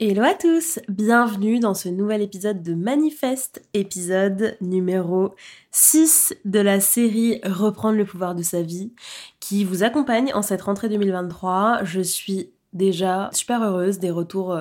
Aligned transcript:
Hello 0.00 0.22
à 0.22 0.34
tous, 0.34 0.78
bienvenue 0.88 1.60
dans 1.60 1.72
ce 1.72 1.88
nouvel 1.88 2.20
épisode 2.20 2.62
de 2.62 2.74
Manifeste, 2.74 3.62
épisode 3.72 4.58
numéro 4.60 5.34
6 5.70 6.34
de 6.44 6.60
la 6.60 6.78
série 6.80 7.40
Reprendre 7.42 7.96
le 7.96 8.04
pouvoir 8.04 8.34
de 8.34 8.42
sa 8.42 8.60
vie, 8.60 8.92
qui 9.40 9.64
vous 9.64 9.82
accompagne 9.82 10.30
en 10.34 10.42
cette 10.42 10.60
rentrée 10.60 10.90
2023. 10.90 11.84
Je 11.84 12.02
suis 12.02 12.50
déjà 12.74 13.30
super 13.32 13.62
heureuse 13.62 13.98
des 13.98 14.10
retours 14.10 14.58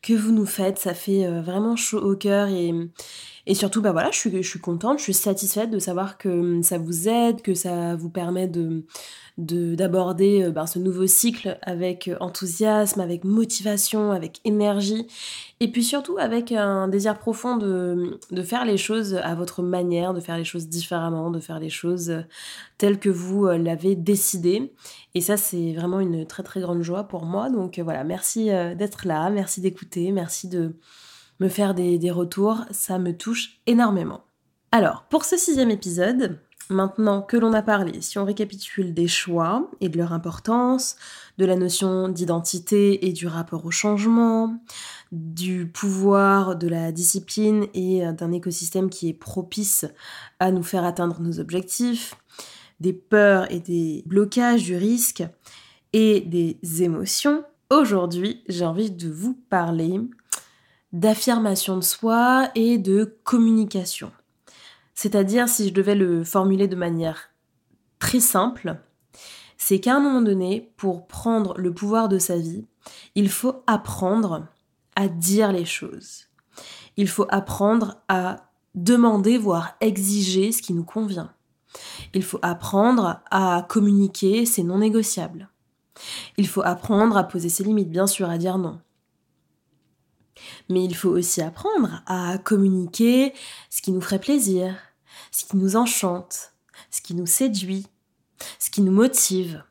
que 0.00 0.14
vous 0.14 0.32
nous 0.32 0.46
faites, 0.46 0.78
ça 0.78 0.94
fait 0.94 1.26
euh, 1.26 1.42
vraiment 1.42 1.76
chaud 1.76 1.98
au 1.98 2.16
cœur 2.16 2.48
et, 2.48 2.72
et 3.46 3.54
surtout 3.54 3.80
bah 3.80 3.92
voilà, 3.92 4.10
je 4.10 4.18
suis, 4.18 4.42
je 4.42 4.48
suis 4.48 4.60
contente, 4.60 4.98
je 4.98 5.04
suis 5.04 5.14
satisfaite 5.14 5.70
de 5.70 5.78
savoir 5.78 6.18
que 6.18 6.28
hum, 6.28 6.62
ça 6.62 6.78
vous 6.78 7.08
aide, 7.08 7.42
que 7.42 7.54
ça 7.54 7.94
vous 7.96 8.10
permet 8.10 8.48
de 8.48 8.84
d'aborder 9.38 10.44
euh, 10.44 10.50
ben, 10.50 10.66
ce 10.66 10.78
nouveau 10.78 11.06
cycle 11.06 11.58
avec 11.60 12.08
euh, 12.08 12.16
enthousiasme, 12.20 13.00
avec 13.00 13.22
motivation, 13.22 14.10
avec 14.10 14.40
énergie, 14.44 15.06
et 15.60 15.70
puis 15.70 15.84
surtout 15.84 16.16
avec 16.18 16.52
un 16.52 16.88
désir 16.88 17.18
profond 17.18 17.58
de, 17.58 18.18
de, 18.30 18.42
faire 18.42 18.64
les 18.64 18.78
choses 18.78 19.14
à 19.14 19.34
votre 19.34 19.62
manière, 19.62 20.14
de 20.14 20.20
faire 20.20 20.38
les 20.38 20.44
choses 20.44 20.68
différemment, 20.68 21.30
de 21.30 21.40
faire 21.40 21.60
les 21.60 21.68
choses 21.68 22.08
euh, 22.08 22.22
telles 22.78 22.98
que 22.98 23.10
vous 23.10 23.46
l'avez 23.46 23.94
décidé. 23.94 24.72
Et 25.14 25.20
ça, 25.20 25.36
c'est 25.36 25.74
vraiment 25.74 26.00
une 26.00 26.26
très 26.26 26.42
très 26.42 26.60
grande 26.60 26.82
joie 26.82 27.04
pour 27.04 27.26
moi. 27.26 27.50
Donc 27.50 27.78
voilà, 27.78 28.04
merci 28.04 28.46
d'être 28.46 29.06
là, 29.06 29.30
merci 29.30 29.60
d'écouter, 29.60 30.12
merci 30.12 30.48
de 30.48 30.76
me 31.40 31.48
faire 31.48 31.74
des, 31.74 32.10
retours, 32.10 32.64
ça 32.70 32.98
me 32.98 33.16
touche 33.16 33.60
énormément. 33.66 34.22
Alors, 34.72 35.04
pour 35.04 35.24
ce 35.24 35.36
sixième 35.36 35.70
épisode, 35.70 36.38
Maintenant 36.68 37.22
que 37.22 37.36
l'on 37.36 37.52
a 37.52 37.62
parlé, 37.62 38.00
si 38.00 38.18
on 38.18 38.24
récapitule 38.24 38.92
des 38.92 39.06
choix 39.06 39.70
et 39.80 39.88
de 39.88 39.98
leur 39.98 40.12
importance, 40.12 40.96
de 41.38 41.44
la 41.44 41.54
notion 41.54 42.08
d'identité 42.08 43.06
et 43.06 43.12
du 43.12 43.28
rapport 43.28 43.64
au 43.64 43.70
changement, 43.70 44.58
du 45.12 45.68
pouvoir 45.68 46.56
de 46.56 46.66
la 46.66 46.90
discipline 46.90 47.66
et 47.72 48.02
d'un 48.12 48.32
écosystème 48.32 48.90
qui 48.90 49.08
est 49.08 49.14
propice 49.14 49.86
à 50.40 50.50
nous 50.50 50.64
faire 50.64 50.84
atteindre 50.84 51.20
nos 51.20 51.38
objectifs, 51.38 52.16
des 52.80 52.92
peurs 52.92 53.50
et 53.52 53.60
des 53.60 54.02
blocages 54.04 54.64
du 54.64 54.76
risque 54.76 55.22
et 55.92 56.20
des 56.20 56.58
émotions, 56.82 57.44
aujourd'hui 57.70 58.42
j'ai 58.48 58.64
envie 58.64 58.90
de 58.90 59.08
vous 59.08 59.34
parler 59.50 60.00
d'affirmation 60.92 61.76
de 61.76 61.82
soi 61.82 62.50
et 62.54 62.78
de 62.78 63.18
communication. 63.24 64.12
C'est-à-dire, 64.94 65.48
si 65.48 65.68
je 65.68 65.74
devais 65.74 65.94
le 65.94 66.24
formuler 66.24 66.68
de 66.68 66.76
manière 66.76 67.30
très 67.98 68.20
simple, 68.20 68.78
c'est 69.58 69.80
qu'à 69.80 69.96
un 69.96 70.00
moment 70.00 70.22
donné, 70.22 70.72
pour 70.76 71.06
prendre 71.06 71.56
le 71.58 71.72
pouvoir 71.72 72.08
de 72.08 72.18
sa 72.18 72.36
vie, 72.36 72.64
il 73.14 73.28
faut 73.30 73.62
apprendre 73.66 74.46
à 74.94 75.08
dire 75.08 75.52
les 75.52 75.64
choses. 75.64 76.26
Il 76.96 77.08
faut 77.08 77.26
apprendre 77.28 77.96
à 78.08 78.50
demander, 78.74 79.38
voire 79.38 79.74
exiger 79.80 80.52
ce 80.52 80.62
qui 80.62 80.72
nous 80.72 80.84
convient. 80.84 81.32
Il 82.14 82.22
faut 82.22 82.38
apprendre 82.42 83.20
à 83.30 83.66
communiquer, 83.68 84.46
c'est 84.46 84.62
non 84.62 84.78
négociable. 84.78 85.50
Il 86.36 86.46
faut 86.46 86.62
apprendre 86.62 87.16
à 87.16 87.24
poser 87.24 87.48
ses 87.48 87.64
limites, 87.64 87.90
bien 87.90 88.06
sûr, 88.06 88.30
à 88.30 88.38
dire 88.38 88.58
non. 88.58 88.80
Mais 90.68 90.84
il 90.84 90.94
faut 90.94 91.10
aussi 91.10 91.42
apprendre 91.42 92.02
à 92.06 92.38
communiquer 92.38 93.32
ce 93.70 93.82
qui 93.82 93.92
nous 93.92 94.00
ferait 94.00 94.18
plaisir, 94.18 94.74
ce 95.30 95.44
qui 95.44 95.56
nous 95.56 95.76
enchante, 95.76 96.52
ce 96.90 97.00
qui 97.00 97.14
nous 97.14 97.26
séduit, 97.26 97.86
ce 98.58 98.70
qui 98.70 98.82
nous 98.82 98.92
motive. 98.92 99.62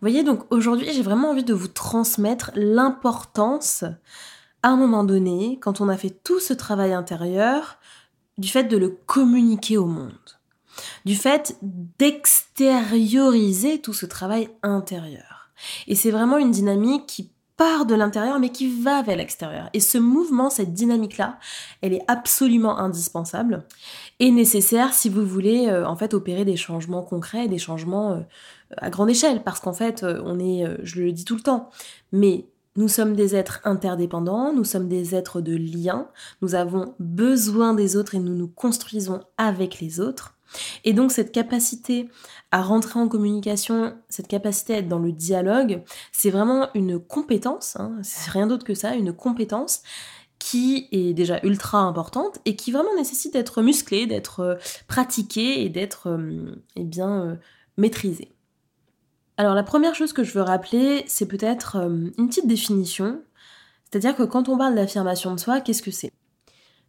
Voyez, 0.00 0.22
donc 0.22 0.44
aujourd'hui, 0.50 0.92
j'ai 0.92 1.02
vraiment 1.02 1.30
envie 1.30 1.44
de 1.44 1.54
vous 1.54 1.68
transmettre 1.68 2.50
l'importance, 2.54 3.84
à 4.62 4.68
un 4.68 4.76
moment 4.76 5.04
donné, 5.04 5.58
quand 5.60 5.80
on 5.80 5.88
a 5.88 5.96
fait 5.96 6.10
tout 6.10 6.40
ce 6.40 6.52
travail 6.54 6.94
intérieur, 6.94 7.78
du 8.38 8.48
fait 8.48 8.64
de 8.64 8.78
le 8.78 8.88
communiquer 8.88 9.76
au 9.76 9.86
monde, 9.86 10.16
du 11.04 11.14
fait 11.14 11.56
d'extérioriser 11.60 13.80
tout 13.80 13.92
ce 13.92 14.06
travail 14.06 14.48
intérieur. 14.62 15.50
Et 15.86 15.94
c'est 15.94 16.10
vraiment 16.10 16.38
une 16.38 16.50
dynamique 16.50 17.06
qui 17.06 17.30
part 17.60 17.84
de 17.84 17.94
l'intérieur 17.94 18.40
mais 18.40 18.48
qui 18.48 18.80
va 18.80 19.02
vers 19.02 19.18
l'extérieur. 19.18 19.68
Et 19.74 19.80
ce 19.80 19.98
mouvement, 19.98 20.48
cette 20.48 20.72
dynamique-là, 20.72 21.38
elle 21.82 21.92
est 21.92 22.02
absolument 22.08 22.78
indispensable 22.78 23.66
et 24.18 24.30
nécessaire 24.30 24.94
si 24.94 25.10
vous 25.10 25.26
voulez 25.26 25.68
euh, 25.68 25.86
en 25.86 25.94
fait 25.94 26.14
opérer 26.14 26.46
des 26.46 26.56
changements 26.56 27.02
concrets, 27.02 27.48
des 27.48 27.58
changements 27.58 28.12
euh, 28.12 28.20
à 28.78 28.88
grande 28.88 29.10
échelle. 29.10 29.42
Parce 29.42 29.60
qu'en 29.60 29.74
fait, 29.74 30.02
euh, 30.04 30.22
on 30.24 30.38
est, 30.38 30.64
je 30.84 31.02
le 31.02 31.12
dis 31.12 31.26
tout 31.26 31.34
le 31.34 31.42
temps, 31.42 31.68
mais 32.12 32.46
nous 32.76 32.88
sommes 32.88 33.14
des 33.14 33.36
êtres 33.36 33.60
interdépendants, 33.64 34.54
nous 34.54 34.64
sommes 34.64 34.88
des 34.88 35.14
êtres 35.14 35.42
de 35.42 35.54
lien, 35.54 36.08
nous 36.40 36.54
avons 36.54 36.94
besoin 36.98 37.74
des 37.74 37.94
autres 37.94 38.14
et 38.14 38.20
nous 38.20 38.36
nous 38.36 38.48
construisons 38.48 39.20
avec 39.36 39.80
les 39.80 40.00
autres. 40.00 40.39
Et 40.84 40.92
donc 40.92 41.12
cette 41.12 41.32
capacité 41.32 42.08
à 42.50 42.62
rentrer 42.62 42.98
en 42.98 43.08
communication, 43.08 43.94
cette 44.08 44.28
capacité 44.28 44.74
à 44.74 44.78
être 44.78 44.88
dans 44.88 44.98
le 44.98 45.12
dialogue, 45.12 45.82
c'est 46.12 46.30
vraiment 46.30 46.68
une 46.74 46.98
compétence, 46.98 47.76
hein, 47.76 47.96
c'est 48.02 48.30
rien 48.30 48.46
d'autre 48.46 48.64
que 48.64 48.74
ça, 48.74 48.94
une 48.94 49.12
compétence 49.12 49.82
qui 50.40 50.88
est 50.90 51.12
déjà 51.12 51.38
ultra 51.42 51.78
importante 51.78 52.40
et 52.46 52.56
qui 52.56 52.72
vraiment 52.72 52.94
nécessite 52.96 53.34
d'être 53.34 53.62
musclée, 53.62 54.06
d'être 54.06 54.40
euh, 54.40 54.54
pratiquée 54.88 55.62
et 55.62 55.68
d'être 55.68 56.08
euh, 56.08 56.56
eh 56.76 56.84
bien 56.84 57.22
euh, 57.22 57.36
maîtrisée. 57.76 58.32
Alors 59.36 59.54
la 59.54 59.62
première 59.62 59.94
chose 59.94 60.12
que 60.12 60.24
je 60.24 60.32
veux 60.32 60.42
rappeler, 60.42 61.04
c'est 61.06 61.26
peut-être 61.26 61.76
une 61.76 62.28
petite 62.28 62.46
définition, 62.46 63.22
c'est-à-dire 63.90 64.16
que 64.16 64.22
quand 64.22 64.48
on 64.48 64.58
parle 64.58 64.74
d'affirmation 64.74 65.34
de 65.34 65.40
soi, 65.40 65.60
qu'est-ce 65.60 65.82
que 65.82 65.90
c'est? 65.90 66.12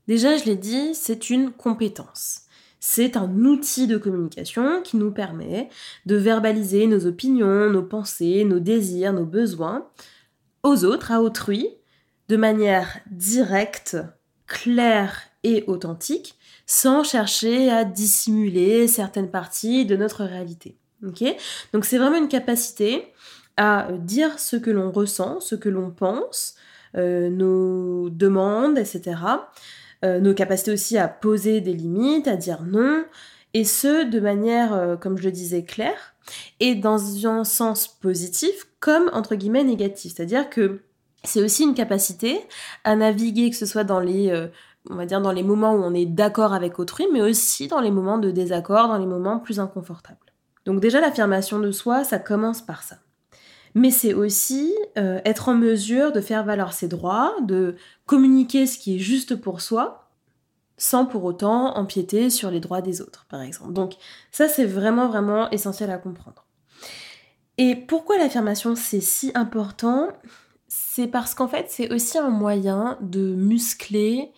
Déjà, 0.08 0.36
je 0.36 0.46
l'ai 0.46 0.56
dit, 0.56 0.94
c'est 0.94 1.30
une 1.30 1.52
compétence. 1.52 2.42
C'est 2.84 3.16
un 3.16 3.46
outil 3.46 3.86
de 3.86 3.98
communication 3.98 4.82
qui 4.82 4.98
nous 4.98 5.12
permet 5.12 5.70
de 6.08 6.16
verbaliser 6.16 6.88
nos 6.88 7.06
opinions, 7.06 7.70
nos 7.70 7.84
pensées, 7.84 8.44
nos 8.44 8.60
désirs, 8.60 9.14
nos 9.14 9.26
besoins 9.26 9.88
aux 10.64 10.84
autres, 10.84 11.12
à 11.12 11.22
autrui, 11.22 11.70
de 12.28 12.38
manière 12.38 13.00
directe, 13.12 13.98
claire 14.48 15.22
et 15.44 15.64
authentique, 15.68 16.36
sans 16.66 17.04
chercher 17.04 17.70
à 17.70 17.86
dissimuler 17.86 18.88
certaines 18.88 19.30
parties 19.30 19.86
de 19.86 19.96
notre 19.96 20.26
réalité. 20.26 20.76
Donc 21.02 21.86
c'est 21.86 21.98
vraiment 21.98 22.18
une 22.18 22.28
capacité 22.28 23.14
à 23.58 23.90
dire 23.92 24.40
ce 24.40 24.56
que 24.56 24.72
l'on 24.72 24.92
ressent, 24.92 25.40
ce 25.40 25.56
que 25.56 25.70
l'on 25.70 25.92
pense, 25.92 26.56
euh, 26.96 27.30
nos 27.30 28.10
demandes, 28.10 28.78
etc. 28.78 29.18
Euh, 30.04 30.20
nos 30.20 30.34
capacités 30.34 30.72
aussi 30.72 30.98
à 30.98 31.08
poser 31.08 31.62
des 31.62 31.74
limites, 31.74 32.28
à 32.28 32.36
dire 32.36 32.64
non, 32.64 33.06
et 33.54 33.64
ce, 33.64 34.10
de 34.10 34.20
manière, 34.20 34.74
euh, 34.74 34.96
comme 34.96 35.18
je 35.18 35.24
le 35.24 35.32
disais, 35.32 35.64
claire, 35.64 36.16
et 36.60 36.76
dans 36.76 37.28
un 37.28 37.44
sens 37.44 37.88
positif 37.88 38.68
comme, 38.80 39.10
entre 39.14 39.36
guillemets, 39.36 39.64
négatif. 39.64 40.14
C'est-à-dire 40.16 40.50
que 40.50 40.82
c'est 41.24 41.44
aussi 41.44 41.64
une 41.64 41.76
capacité 41.76 42.40
à 42.84 42.96
naviguer, 42.96 43.50
que 43.50 43.56
ce 43.56 43.66
soit 43.66 43.84
dans 43.84 44.00
les... 44.00 44.30
Euh, 44.30 44.48
on 44.90 44.96
va 44.96 45.06
dire 45.06 45.22
dans 45.22 45.32
les 45.32 45.44
moments 45.44 45.74
où 45.76 45.84
on 45.84 45.94
est 45.94 46.08
d'accord 46.08 46.54
avec 46.54 46.80
autrui, 46.80 47.06
mais 47.14 47.22
aussi 47.22 47.68
dans 47.68 47.82
les 47.82 47.92
moments 47.92 48.18
de 48.18 48.32
désaccord, 48.32 48.88
dans 48.88 48.98
les 48.98 49.06
moments 49.06 49.38
plus 49.38 49.60
inconfortables. 49.60 50.18
Donc 50.66 50.80
déjà 50.80 51.00
l'affirmation 51.00 51.60
de 51.60 51.72
soi, 51.72 52.04
ça 52.04 52.18
commence 52.18 52.64
par 52.64 52.82
ça 52.82 52.96
mais 53.74 53.92
c'est 53.92 54.14
aussi 54.14 54.74
euh, 54.98 55.20
être 55.26 55.50
en 55.50 55.56
mesure 55.56 56.12
de 56.12 56.22
faire 56.22 56.44
valoir 56.44 56.74
ses 56.74 56.88
droits, 56.88 57.34
de 57.42 57.76
communiquer 58.06 58.66
ce 58.68 58.78
qui 58.78 58.96
est 58.96 59.00
juste 59.00 59.36
pour 59.36 59.62
soi, 59.62 60.10
sans 60.78 61.06
pour 61.06 61.24
autant 61.24 61.78
empiéter 61.78 62.30
sur 62.30 62.50
les 62.52 62.60
droits 62.60 62.82
des 62.82 63.02
autres, 63.02 63.26
par 63.30 63.42
exemple. 63.42 63.74
Donc 63.74 63.94
ça, 64.32 64.48
c'est 64.48 64.66
vraiment, 64.66 65.08
vraiment 65.08 65.50
essentiel 65.52 65.92
à 65.92 65.98
comprendre. 65.98 66.46
Et 67.58 67.76
pourquoi 67.76 68.18
l'affirmation, 68.18 68.76
c'est 68.76 69.02
si 69.02 69.32
important? 69.36 70.08
C'est 70.68 71.08
parce 71.08 71.36
qu'en 71.36 71.48
fait, 71.48 71.68
c'est 71.70 71.94
aussi 71.94 72.18
un 72.18 72.30
moyen 72.30 72.98
de 73.02 73.36
muscler 73.36 74.32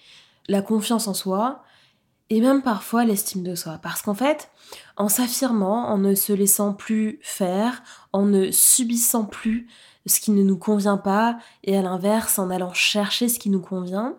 la 0.50 0.62
confiance 0.62 1.08
en 1.08 1.14
soi 1.14 1.64
et 2.34 2.42
même 2.42 2.64
parfois 2.64 3.06
l'estime 3.06 3.44
de 3.44 3.54
soi. 3.54 3.78
Parce 3.80 4.02
qu'en 4.02 4.16
fait, 4.16 4.50
en 4.98 5.08
s'affirmant, 5.08 5.88
en 5.90 6.00
ne 6.00 6.16
se 6.16 6.34
laissant 6.34 6.74
plus 6.74 7.20
faire, 7.22 7.84
en 8.12 8.26
ne 8.26 8.50
subissant 8.50 9.24
plus 9.24 9.68
ce 10.08 10.20
qui 10.20 10.32
ne 10.32 10.42
nous 10.42 10.58
convient 10.58 10.98
pas, 10.98 11.38
et 11.64 11.78
à 11.78 11.84
l'inverse, 11.84 12.40
en 12.40 12.50
allant 12.50 12.74
chercher 12.74 13.30
ce 13.30 13.38
qui 13.38 13.52
nous 13.52 13.62
convient, 13.62 14.16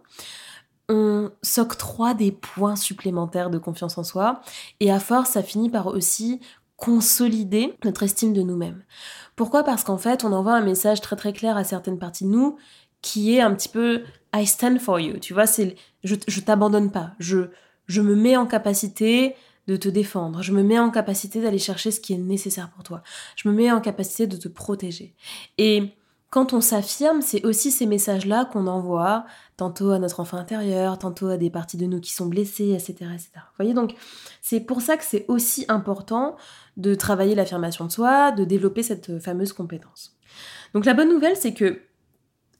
on 0.88 1.32
s'octroie 1.42 2.14
des 2.14 2.30
points 2.30 2.76
supplémentaires 2.76 3.50
de 3.50 3.58
confiance 3.58 3.98
en 3.98 4.04
soi, 4.04 4.42
et 4.78 4.92
à 4.92 5.00
force, 5.00 5.30
ça 5.30 5.42
finit 5.42 5.68
par 5.68 5.88
aussi 5.88 6.40
consolider 6.76 7.76
notre 7.84 8.04
estime 8.04 8.32
de 8.32 8.42
nous-mêmes. 8.42 8.84
Pourquoi? 9.34 9.64
Parce 9.64 9.82
qu'en 9.82 9.98
fait, 9.98 10.22
on 10.22 10.32
envoie 10.32 10.54
un 10.54 10.64
message 10.64 11.00
très 11.00 11.16
très 11.16 11.32
clair 11.32 11.56
à 11.56 11.64
certaines 11.64 11.98
parties 11.98 12.24
de 12.24 12.30
nous 12.30 12.58
qui 13.02 13.34
est 13.34 13.40
un 13.40 13.52
petit 13.54 13.68
peu 13.68 14.04
I 14.32 14.46
stand 14.46 14.78
for 14.78 15.00
you. 15.00 15.18
Tu 15.18 15.34
vois, 15.34 15.46
c'est 15.46 15.74
je, 16.04 16.14
je 16.28 16.40
t'abandonne 16.40 16.92
pas. 16.92 17.10
Je, 17.18 17.50
je 17.86 18.00
me 18.00 18.14
mets 18.14 18.36
en 18.36 18.46
capacité 18.46 19.34
de 19.66 19.76
te 19.76 19.88
défendre. 19.88 20.42
Je 20.42 20.52
me 20.52 20.62
mets 20.62 20.78
en 20.78 20.90
capacité 20.90 21.40
d'aller 21.40 21.58
chercher 21.58 21.90
ce 21.90 22.00
qui 22.00 22.12
est 22.12 22.18
nécessaire 22.18 22.70
pour 22.70 22.82
toi. 22.82 23.02
Je 23.36 23.48
me 23.48 23.54
mets 23.54 23.72
en 23.72 23.80
capacité 23.80 24.26
de 24.26 24.36
te 24.36 24.48
protéger. 24.48 25.14
Et 25.58 25.94
quand 26.30 26.52
on 26.52 26.60
s'affirme, 26.60 27.22
c'est 27.22 27.44
aussi 27.46 27.70
ces 27.70 27.86
messages-là 27.86 28.44
qu'on 28.46 28.66
envoie 28.66 29.24
tantôt 29.56 29.90
à 29.92 30.00
notre 30.00 30.18
enfant 30.18 30.36
intérieur, 30.36 30.98
tantôt 30.98 31.28
à 31.28 31.36
des 31.36 31.48
parties 31.48 31.76
de 31.76 31.86
nous 31.86 32.00
qui 32.00 32.12
sont 32.12 32.26
blessées, 32.26 32.72
etc. 32.72 32.92
etc. 33.14 33.30
Vous 33.36 33.56
voyez, 33.56 33.72
donc 33.72 33.94
c'est 34.42 34.58
pour 34.58 34.80
ça 34.80 34.96
que 34.96 35.04
c'est 35.04 35.24
aussi 35.28 35.64
important 35.68 36.36
de 36.76 36.96
travailler 36.96 37.36
l'affirmation 37.36 37.84
de 37.84 37.92
soi, 37.92 38.32
de 38.32 38.44
développer 38.44 38.82
cette 38.82 39.20
fameuse 39.20 39.52
compétence. 39.52 40.18
Donc 40.74 40.86
la 40.86 40.94
bonne 40.94 41.08
nouvelle, 41.08 41.36
c'est 41.36 41.54
que 41.54 41.80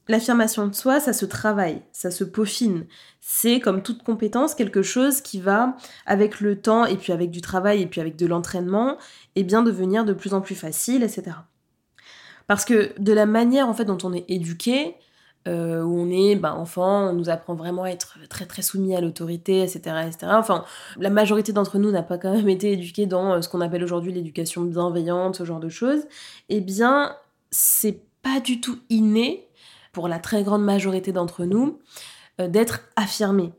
L'affirmation 0.07 0.67
de 0.67 0.75
soi, 0.75 0.99
ça 0.99 1.13
se 1.13 1.25
travaille, 1.25 1.81
ça 1.91 2.11
se 2.11 2.23
peaufine. 2.23 2.85
C'est 3.21 3.59
comme 3.59 3.81
toute 3.81 4.03
compétence 4.03 4.53
quelque 4.53 4.83
chose 4.83 5.21
qui 5.21 5.39
va, 5.39 5.75
avec 6.05 6.41
le 6.41 6.61
temps 6.61 6.85
et 6.85 6.95
puis 6.95 7.11
avec 7.11 7.31
du 7.31 7.41
travail 7.41 7.81
et 7.81 7.87
puis 7.87 8.01
avec 8.01 8.15
de 8.15 8.27
l'entraînement, 8.27 8.97
et 9.35 9.41
eh 9.41 9.43
bien 9.43 9.63
devenir 9.63 10.05
de 10.05 10.13
plus 10.13 10.33
en 10.33 10.41
plus 10.41 10.55
facile, 10.55 11.01
etc. 11.01 11.37
Parce 12.47 12.65
que 12.65 12.91
de 12.99 13.13
la 13.13 13.25
manière 13.25 13.67
en 13.67 13.73
fait 13.73 13.85
dont 13.85 13.97
on 14.03 14.13
est 14.13 14.25
éduqué, 14.29 14.95
euh, 15.47 15.83
où 15.83 15.99
on 15.99 16.09
est 16.09 16.35
ben, 16.35 16.53
enfant, 16.53 17.09
on 17.09 17.13
nous 17.13 17.29
apprend 17.29 17.53
vraiment 17.53 17.83
à 17.83 17.89
être 17.89 18.17
très 18.27 18.61
soumis 18.63 18.95
à 18.95 19.01
l'autorité, 19.01 19.61
etc.. 19.61 19.95
Enfin, 20.23 20.65
la 20.97 21.11
majorité 21.11 21.53
d'entre 21.53 21.77
nous 21.77 21.91
n'a 21.91 22.01
pas 22.01 22.17
quand 22.17 22.33
même 22.33 22.49
été 22.49 22.71
éduqué 22.71 23.05
dans 23.05 23.33
euh, 23.33 23.41
ce 23.41 23.49
qu'on 23.49 23.61
appelle 23.61 23.83
aujourd'hui 23.83 24.11
l'éducation 24.11 24.63
bienveillante, 24.63 25.35
ce 25.35 25.45
genre 25.45 25.59
de 25.59 25.69
choses. 25.69 26.01
Eh 26.49 26.61
bien, 26.61 27.15
c'est 27.51 28.01
pas 28.23 28.39
du 28.39 28.59
tout 28.59 28.79
inné 28.89 29.44
pour 29.95 30.09
la 30.09 30.19
très 30.19 30.43
grande 30.43 30.63
majorité 30.63 31.13
d'entre 31.13 31.45
nous, 31.45 31.79
euh, 32.41 32.49
d'être 32.49 32.81
affirmé. 32.97 33.53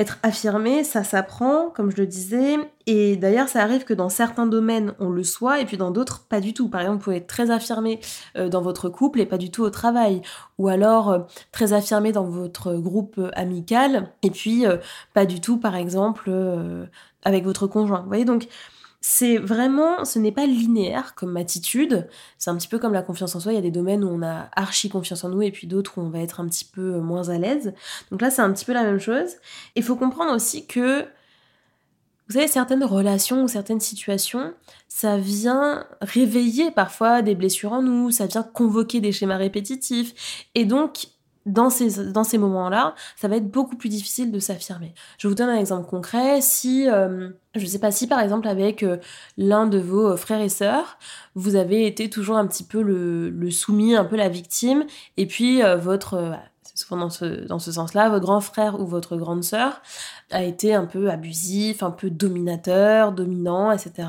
Être 0.00 0.18
affirmé, 0.24 0.82
ça 0.82 1.04
s'apprend, 1.04 1.70
comme 1.70 1.92
je 1.92 1.98
le 1.98 2.06
disais, 2.08 2.56
et 2.86 3.16
d'ailleurs 3.16 3.48
ça 3.48 3.62
arrive 3.62 3.84
que 3.84 3.94
dans 3.94 4.08
certains 4.08 4.46
domaines 4.46 4.94
on 4.98 5.10
le 5.10 5.22
soit, 5.22 5.60
et 5.60 5.66
puis 5.66 5.76
dans 5.76 5.92
d'autres 5.92 6.26
pas 6.26 6.40
du 6.40 6.54
tout. 6.54 6.68
Par 6.68 6.80
exemple, 6.80 6.98
vous 6.98 7.04
pouvez 7.04 7.18
être 7.18 7.28
très 7.28 7.52
affirmé 7.52 8.00
euh, 8.36 8.48
dans 8.48 8.62
votre 8.62 8.88
couple 8.88 9.20
et 9.20 9.26
pas 9.26 9.38
du 9.38 9.52
tout 9.52 9.62
au 9.62 9.70
travail, 9.70 10.22
ou 10.58 10.66
alors 10.66 11.10
euh, 11.10 11.18
très 11.52 11.72
affirmé 11.72 12.10
dans 12.10 12.24
votre 12.24 12.74
groupe 12.74 13.20
amical, 13.34 14.10
et 14.22 14.30
puis 14.30 14.64
pas 15.14 15.24
du 15.24 15.40
tout, 15.40 15.58
par 15.58 15.76
exemple, 15.76 16.32
avec 17.22 17.44
votre 17.44 17.68
conjoint. 17.68 18.00
Vous 18.00 18.08
voyez, 18.08 18.24
donc 18.24 18.48
c'est 19.00 19.38
vraiment, 19.38 20.04
ce 20.04 20.18
n'est 20.18 20.32
pas 20.32 20.44
linéaire 20.44 21.14
comme 21.14 21.36
attitude. 21.38 22.06
C'est 22.36 22.50
un 22.50 22.56
petit 22.56 22.68
peu 22.68 22.78
comme 22.78 22.92
la 22.92 23.02
confiance 23.02 23.34
en 23.34 23.40
soi. 23.40 23.52
Il 23.52 23.54
y 23.54 23.58
a 23.58 23.62
des 23.62 23.70
domaines 23.70 24.04
où 24.04 24.08
on 24.08 24.22
a 24.22 24.50
archi 24.54 24.90
confiance 24.90 25.24
en 25.24 25.30
nous 25.30 25.40
et 25.40 25.50
puis 25.50 25.66
d'autres 25.66 25.96
où 25.96 26.02
on 26.02 26.10
va 26.10 26.18
être 26.18 26.40
un 26.40 26.46
petit 26.46 26.66
peu 26.66 26.98
moins 27.00 27.30
à 27.30 27.38
l'aise. 27.38 27.72
Donc 28.10 28.20
là, 28.20 28.30
c'est 28.30 28.42
un 28.42 28.52
petit 28.52 28.66
peu 28.66 28.74
la 28.74 28.82
même 28.82 29.00
chose. 29.00 29.36
Il 29.74 29.82
faut 29.82 29.96
comprendre 29.96 30.34
aussi 30.34 30.66
que, 30.66 31.02
vous 32.28 32.34
savez, 32.34 32.46
certaines 32.46 32.84
relations 32.84 33.42
ou 33.42 33.48
certaines 33.48 33.80
situations, 33.80 34.52
ça 34.86 35.16
vient 35.16 35.86
réveiller 36.02 36.70
parfois 36.70 37.22
des 37.22 37.34
blessures 37.34 37.72
en 37.72 37.80
nous, 37.80 38.10
ça 38.10 38.26
vient 38.26 38.42
convoquer 38.42 39.00
des 39.00 39.12
schémas 39.12 39.38
répétitifs. 39.38 40.46
Et 40.54 40.66
donc, 40.66 41.06
dans 41.46 41.70
ces, 41.70 42.12
dans 42.12 42.24
ces 42.24 42.38
moments-là, 42.38 42.94
ça 43.16 43.28
va 43.28 43.36
être 43.36 43.50
beaucoup 43.50 43.76
plus 43.76 43.88
difficile 43.88 44.30
de 44.30 44.38
s'affirmer. 44.38 44.94
Je 45.18 45.26
vous 45.26 45.34
donne 45.34 45.48
un 45.48 45.58
exemple 45.58 45.88
concret. 45.88 46.40
Si, 46.40 46.88
euh, 46.88 47.30
je 47.54 47.64
sais 47.64 47.78
pas, 47.78 47.90
si 47.90 48.06
par 48.06 48.20
exemple 48.20 48.46
avec 48.46 48.82
euh, 48.82 48.98
l'un 49.38 49.66
de 49.66 49.78
vos 49.78 50.10
euh, 50.12 50.16
frères 50.16 50.40
et 50.40 50.48
sœurs, 50.48 50.98
vous 51.34 51.56
avez 51.56 51.86
été 51.86 52.10
toujours 52.10 52.36
un 52.36 52.46
petit 52.46 52.64
peu 52.64 52.82
le, 52.82 53.50
soumis, 53.50 53.94
un 53.94 54.04
peu 54.04 54.16
la 54.16 54.28
victime, 54.28 54.84
et 55.16 55.26
puis 55.26 55.62
votre, 55.80 56.36
souvent 56.74 57.00
dans 57.00 57.10
ce, 57.10 57.46
dans 57.46 57.58
ce 57.58 57.72
sens-là, 57.72 58.08
votre 58.08 58.24
grand 58.24 58.40
frère 58.40 58.80
ou 58.80 58.86
votre 58.86 59.16
grande 59.16 59.44
sœur 59.44 59.80
a 60.30 60.42
été 60.42 60.74
un 60.74 60.86
peu 60.86 61.10
abusif, 61.10 61.82
un 61.82 61.90
peu 61.90 62.10
dominateur, 62.10 63.12
dominant, 63.12 63.72
etc. 63.72 64.08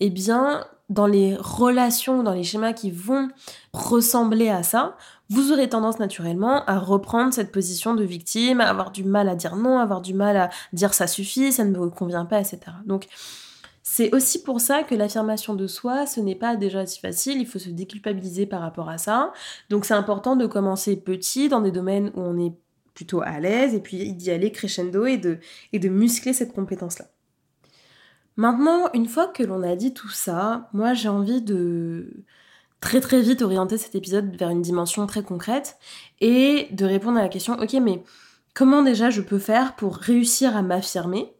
Eh 0.00 0.10
bien, 0.10 0.64
dans 0.88 1.06
les 1.06 1.36
relations, 1.36 2.22
dans 2.22 2.34
les 2.34 2.44
schémas 2.44 2.72
qui 2.72 2.90
vont 2.90 3.28
ressembler 3.72 4.48
à 4.48 4.62
ça, 4.62 4.96
vous 5.30 5.52
aurez 5.52 5.68
tendance 5.68 5.98
naturellement 6.00 6.64
à 6.66 6.78
reprendre 6.78 7.32
cette 7.32 7.52
position 7.52 7.94
de 7.94 8.04
victime, 8.04 8.60
à 8.60 8.68
avoir 8.68 8.90
du 8.90 9.04
mal 9.04 9.28
à 9.28 9.36
dire 9.36 9.56
non, 9.56 9.78
à 9.78 9.82
avoir 9.82 10.00
du 10.00 10.12
mal 10.12 10.36
à 10.36 10.50
dire 10.72 10.92
ça 10.92 11.06
suffit, 11.06 11.52
ça 11.52 11.64
ne 11.64 11.70
me 11.70 11.88
convient 11.88 12.26
pas, 12.26 12.40
etc. 12.40 12.60
Donc, 12.84 13.06
c'est 13.82 14.14
aussi 14.14 14.42
pour 14.42 14.60
ça 14.60 14.82
que 14.82 14.94
l'affirmation 14.94 15.54
de 15.54 15.66
soi, 15.66 16.06
ce 16.06 16.20
n'est 16.20 16.34
pas 16.34 16.56
déjà 16.56 16.86
si 16.86 17.00
facile, 17.00 17.40
il 17.40 17.46
faut 17.46 17.58
se 17.58 17.70
déculpabiliser 17.70 18.46
par 18.46 18.60
rapport 18.60 18.88
à 18.88 18.98
ça. 18.98 19.32
Donc 19.68 19.84
c'est 19.84 19.94
important 19.94 20.36
de 20.36 20.46
commencer 20.46 20.96
petit 20.96 21.48
dans 21.48 21.60
des 21.60 21.72
domaines 21.72 22.12
où 22.14 22.20
on 22.20 22.38
est 22.38 22.52
plutôt 22.94 23.20
à 23.22 23.40
l'aise 23.40 23.74
et 23.74 23.80
puis 23.80 24.12
d'y 24.12 24.30
aller 24.30 24.52
crescendo 24.52 25.06
et 25.06 25.16
de, 25.16 25.38
et 25.72 25.78
de 25.78 25.88
muscler 25.88 26.32
cette 26.32 26.52
compétence-là. 26.52 27.06
Maintenant, 28.36 28.90
une 28.94 29.08
fois 29.08 29.26
que 29.26 29.42
l'on 29.42 29.62
a 29.62 29.74
dit 29.74 29.92
tout 29.92 30.08
ça, 30.08 30.68
moi 30.72 30.94
j'ai 30.94 31.08
envie 31.08 31.42
de 31.42 32.24
très 32.80 33.00
très 33.00 33.20
vite 33.20 33.42
orienter 33.42 33.78
cet 33.78 33.94
épisode 33.94 34.34
vers 34.36 34.50
une 34.50 34.62
dimension 34.62 35.06
très 35.06 35.22
concrète 35.22 35.78
et 36.20 36.68
de 36.72 36.84
répondre 36.84 37.18
à 37.18 37.22
la 37.22 37.28
question, 37.28 37.54
ok 37.60 37.74
mais 37.74 38.02
comment 38.54 38.82
déjà 38.82 39.10
je 39.10 39.20
peux 39.20 39.38
faire 39.38 39.76
pour 39.76 39.96
réussir 39.96 40.56
à 40.56 40.62
m'affirmer 40.62 41.32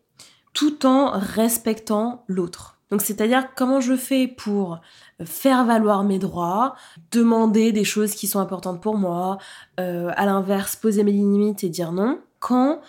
tout 0.53 0.87
en 0.87 1.11
respectant 1.11 2.25
l'autre? 2.29 2.79
Donc 2.91 3.03
c'est-à-dire 3.03 3.49
comment 3.55 3.81
je 3.81 3.95
fais 3.95 4.27
pour 4.27 4.81
faire 5.25 5.65
valoir 5.65 6.03
mes 6.03 6.19
droits, 6.19 6.75
demander 7.13 7.73
des 7.73 7.85
choses 7.85 8.15
qui 8.15 8.27
sont 8.27 8.41
importantes 8.41 8.83
pour 8.83 8.97
moi, 8.97 9.39
euh, 9.79 10.11
à 10.17 10.27
l'inverse 10.27 10.77
poser 10.77 11.05
mes 11.05 11.13
limites 11.13 11.63
et 11.63 11.69
dire 11.69 11.93
non, 11.93 12.21
quand 12.41 12.81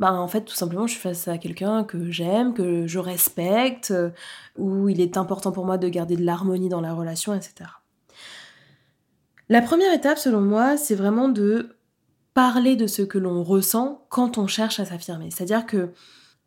bah, 0.00 0.12
en 0.14 0.26
fait 0.26 0.42
tout 0.42 0.54
simplement 0.54 0.86
je 0.86 0.92
suis 0.92 1.00
face 1.00 1.28
à 1.28 1.38
quelqu'un 1.38 1.84
que 1.84 2.10
j'aime, 2.10 2.54
que 2.54 2.86
je 2.86 2.98
respecte, 2.98 3.90
euh, 3.90 4.10
où 4.56 4.88
il 4.88 5.00
est 5.00 5.16
important 5.18 5.52
pour 5.52 5.66
moi 5.66 5.76
de 5.76 5.88
garder 5.88 6.16
de 6.16 6.24
l'harmonie 6.24 6.70
dans 6.70 6.80
la 6.80 6.94
relation, 6.94 7.34
etc. 7.34 7.70
La 9.52 9.60
première 9.60 9.92
étape, 9.92 10.16
selon 10.16 10.40
moi, 10.40 10.78
c'est 10.78 10.94
vraiment 10.94 11.28
de 11.28 11.76
parler 12.32 12.74
de 12.74 12.86
ce 12.86 13.02
que 13.02 13.18
l'on 13.18 13.42
ressent 13.42 14.06
quand 14.08 14.38
on 14.38 14.46
cherche 14.46 14.80
à 14.80 14.86
s'affirmer. 14.86 15.30
C'est-à-dire 15.30 15.66
que, 15.66 15.90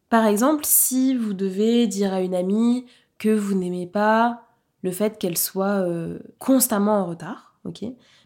par 0.09 0.25
exemple, 0.25 0.63
si 0.65 1.15
vous 1.15 1.35
devez 1.35 1.85
dire 1.85 2.15
à 2.15 2.21
une 2.21 2.33
amie 2.33 2.87
que 3.19 3.29
vous 3.29 3.53
n'aimez 3.53 3.85
pas 3.85 4.47
le 4.81 4.89
fait 4.89 5.19
qu'elle 5.19 5.37
soit 5.37 5.85
euh, 5.87 6.17
constamment 6.39 7.01
en 7.01 7.05
retard, 7.05 7.53
ok, 7.63 7.83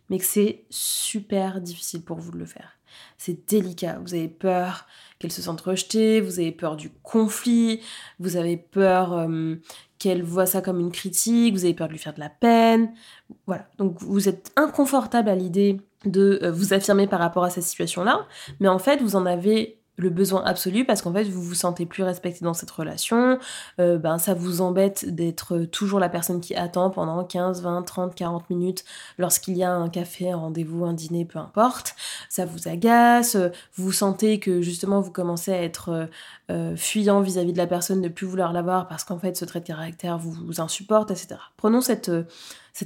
mais 0.09 0.17
que 0.17 0.24
c'est 0.24 0.63
super 0.69 1.59
difficile 1.59 2.01
pour 2.01 2.19
vous 2.19 2.31
de 2.31 2.38
le 2.38 2.45
faire. 2.45 2.79
C'est 3.17 3.50
délicat. 3.50 4.00
Vous 4.01 4.13
avez 4.13 4.29
peur 4.29 4.88
qu'elle 5.19 5.33
se 5.33 5.41
sente 5.41 5.59
rejetée, 5.59 6.21
vous 6.21 6.39
avez 6.39 6.53
peur 6.53 6.77
du 6.77 6.89
conflit, 6.89 7.81
vous 8.17 8.38
avez 8.38 8.55
peur 8.55 9.12
euh, 9.12 9.55
qu'elle 9.99 10.23
voit 10.23 10.45
ça 10.45 10.61
comme 10.61 10.79
une 10.79 10.91
critique, 10.91 11.53
vous 11.53 11.65
avez 11.65 11.73
peur 11.73 11.87
de 11.87 11.93
lui 11.93 11.99
faire 11.99 12.13
de 12.13 12.19
la 12.19 12.29
peine. 12.29 12.93
Voilà. 13.45 13.67
Donc 13.77 14.01
vous 14.01 14.29
êtes 14.29 14.51
inconfortable 14.55 15.29
à 15.29 15.35
l'idée 15.35 15.77
de 16.05 16.39
euh, 16.41 16.51
vous 16.51 16.73
affirmer 16.73 17.07
par 17.07 17.19
rapport 17.19 17.43
à 17.43 17.49
cette 17.49 17.65
situation-là, 17.65 18.25
mais 18.59 18.69
en 18.69 18.79
fait 18.79 19.01
vous 19.01 19.15
en 19.15 19.25
avez 19.25 19.78
le 19.99 20.09
besoin 20.09 20.43
absolu 20.45 20.85
parce 20.85 21.01
qu'en 21.01 21.13
fait 21.13 21.25
vous 21.25 21.41
vous 21.41 21.53
sentez 21.53 21.85
plus 21.85 22.03
respecté 22.03 22.43
dans 22.43 22.53
cette 22.53 22.71
relation, 22.71 23.37
euh, 23.79 23.97
ben 23.97 24.17
ça 24.17 24.33
vous 24.33 24.61
embête 24.61 25.13
d'être 25.13 25.59
toujours 25.65 25.99
la 25.99 26.09
personne 26.09 26.39
qui 26.39 26.55
attend 26.55 26.89
pendant 26.89 27.23
15, 27.23 27.61
20, 27.61 27.83
30, 27.83 28.15
40 28.15 28.49
minutes 28.49 28.85
lorsqu'il 29.17 29.57
y 29.57 29.63
a 29.63 29.71
un 29.71 29.89
café, 29.89 30.31
un 30.31 30.37
rendez-vous, 30.37 30.85
un 30.85 30.93
dîner, 30.93 31.25
peu 31.25 31.37
importe, 31.37 31.95
ça 32.29 32.45
vous 32.45 32.67
agace, 32.67 33.37
vous 33.75 33.91
sentez 33.91 34.39
que 34.39 34.61
justement 34.61 35.01
vous 35.01 35.11
commencez 35.11 35.51
à 35.51 35.61
être 35.61 36.09
euh, 36.49 36.75
fuyant 36.77 37.21
vis-à-vis 37.21 37.53
de 37.53 37.57
la 37.57 37.67
personne, 37.67 38.01
ne 38.01 38.09
plus 38.09 38.25
vouloir 38.25 38.53
l'avoir 38.53 38.87
parce 38.87 39.03
qu'en 39.03 39.19
fait 39.19 39.35
ce 39.35 39.45
trait 39.45 39.59
de 39.59 39.65
caractère 39.65 40.17
vous, 40.17 40.31
vous 40.31 40.61
insupporte, 40.61 41.11
etc. 41.11 41.35
Prenons 41.57 41.81
cet 41.81 42.09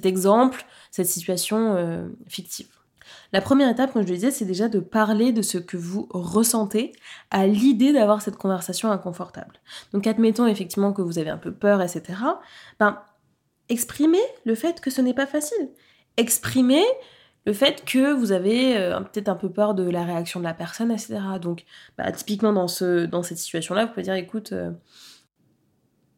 exemple, 0.03 0.65
cette 0.91 1.07
situation 1.07 2.11
fictive. 2.27 2.67
La 3.31 3.41
première 3.41 3.69
étape, 3.69 3.93
comme 3.93 4.03
je 4.03 4.07
le 4.07 4.15
disais, 4.15 4.31
c'est 4.31 4.45
déjà 4.45 4.69
de 4.69 4.79
parler 4.79 5.31
de 5.31 5.41
ce 5.41 5.57
que 5.57 5.77
vous 5.77 6.07
ressentez 6.11 6.93
à 7.31 7.47
l'idée 7.47 7.93
d'avoir 7.93 8.21
cette 8.21 8.37
conversation 8.37 8.91
inconfortable. 8.91 9.59
Donc 9.93 10.07
admettons 10.07 10.47
effectivement 10.47 10.93
que 10.93 11.01
vous 11.01 11.19
avez 11.19 11.29
un 11.29 11.37
peu 11.37 11.53
peur, 11.53 11.81
etc. 11.81 12.19
Ben, 12.79 13.01
exprimez 13.69 14.23
le 14.45 14.55
fait 14.55 14.81
que 14.81 14.89
ce 14.89 15.01
n'est 15.01 15.13
pas 15.13 15.27
facile. 15.27 15.69
Exprimez 16.17 16.83
le 17.45 17.53
fait 17.53 17.83
que 17.85 18.13
vous 18.13 18.31
avez 18.31 18.77
euh, 18.77 18.99
peut-être 19.01 19.29
un 19.29 19.35
peu 19.35 19.49
peur 19.49 19.73
de 19.73 19.89
la 19.89 20.03
réaction 20.03 20.39
de 20.39 20.45
la 20.45 20.53
personne, 20.53 20.91
etc. 20.91 21.19
Donc, 21.41 21.65
bah, 21.97 22.11
typiquement 22.11 22.53
dans, 22.53 22.67
ce, 22.67 23.09
cette 23.23 23.37
situation-là, 23.37 23.85
vous 23.85 23.91
pouvez 23.91 24.03
dire, 24.03 24.13
écoute, 24.13 24.53
euh, 24.53 24.71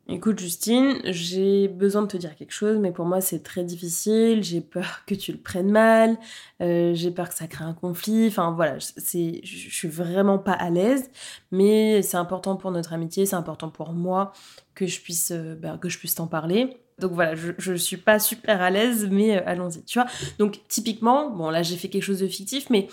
écoute 0.08 0.40
Justine, 0.40 1.00
j'ai 1.06 1.68
besoin 1.68 2.04
de 2.04 2.08
te 2.08 2.18
dire 2.18 2.36
quelque 2.36 2.52
chose, 2.52 2.78
mais 2.78 2.92
pour 2.92 3.06
moi 3.06 3.22
c'est 3.22 3.42
très 3.42 3.64
difficile, 3.64 4.44
j'ai 4.44 4.62
peur 4.62 5.02
que 5.08 5.16
tu 5.16 5.32
le 5.32 5.38
prennes 5.38 5.72
mal, 5.72 6.18
euh, 6.62 6.94
j'ai 6.94 7.12
peur 7.12 7.30
que 7.30 7.36
ça 7.36 7.48
crée 7.48 7.66
un 7.66 7.74
conflit, 7.74 8.28
enfin 8.28 8.52
voilà, 8.52 8.78
c'est, 8.80 9.42
je 9.44 9.70
suis 9.70 9.88
vraiment 9.88 10.38
pas 10.38 10.54
à 10.54 10.70
l'aise, 10.70 11.10
mais 11.52 12.02
c'est 12.02 12.18
important 12.18 12.56
pour 12.56 12.72
notre 12.72 12.94
amitié, 12.94 13.26
c'est 13.26 13.36
important 13.36 13.70
pour 13.70 13.94
moi 13.94 14.32
que 14.76 14.86
je 14.86 15.02
puisse, 15.02 15.34
que 15.82 15.90
je 15.90 15.98
puisse 15.98 16.16
t'en 16.16 16.28
parler. 16.28 16.78
Donc 17.00 17.12
voilà, 17.12 17.36
je, 17.36 17.72
ne 17.72 17.78
suis 17.78 17.98
pas 17.98 18.20
super 18.20 18.62
à 18.62 18.70
l'aise, 18.70 19.10
mais 19.12 19.38
euh, 19.38 19.42
allons-y, 19.46 19.84
tu 19.84 20.00
vois. 20.00 20.08
Donc 20.40 20.60
typiquement, 20.70 21.30
bon 21.30 21.50
là 21.50 21.62
j'ai 21.62 21.76
fait 21.76 21.90
quelque 21.90 22.04
chose 22.04 22.20
de 22.20 22.28
fictif, 22.28 22.70
mais 22.70 22.88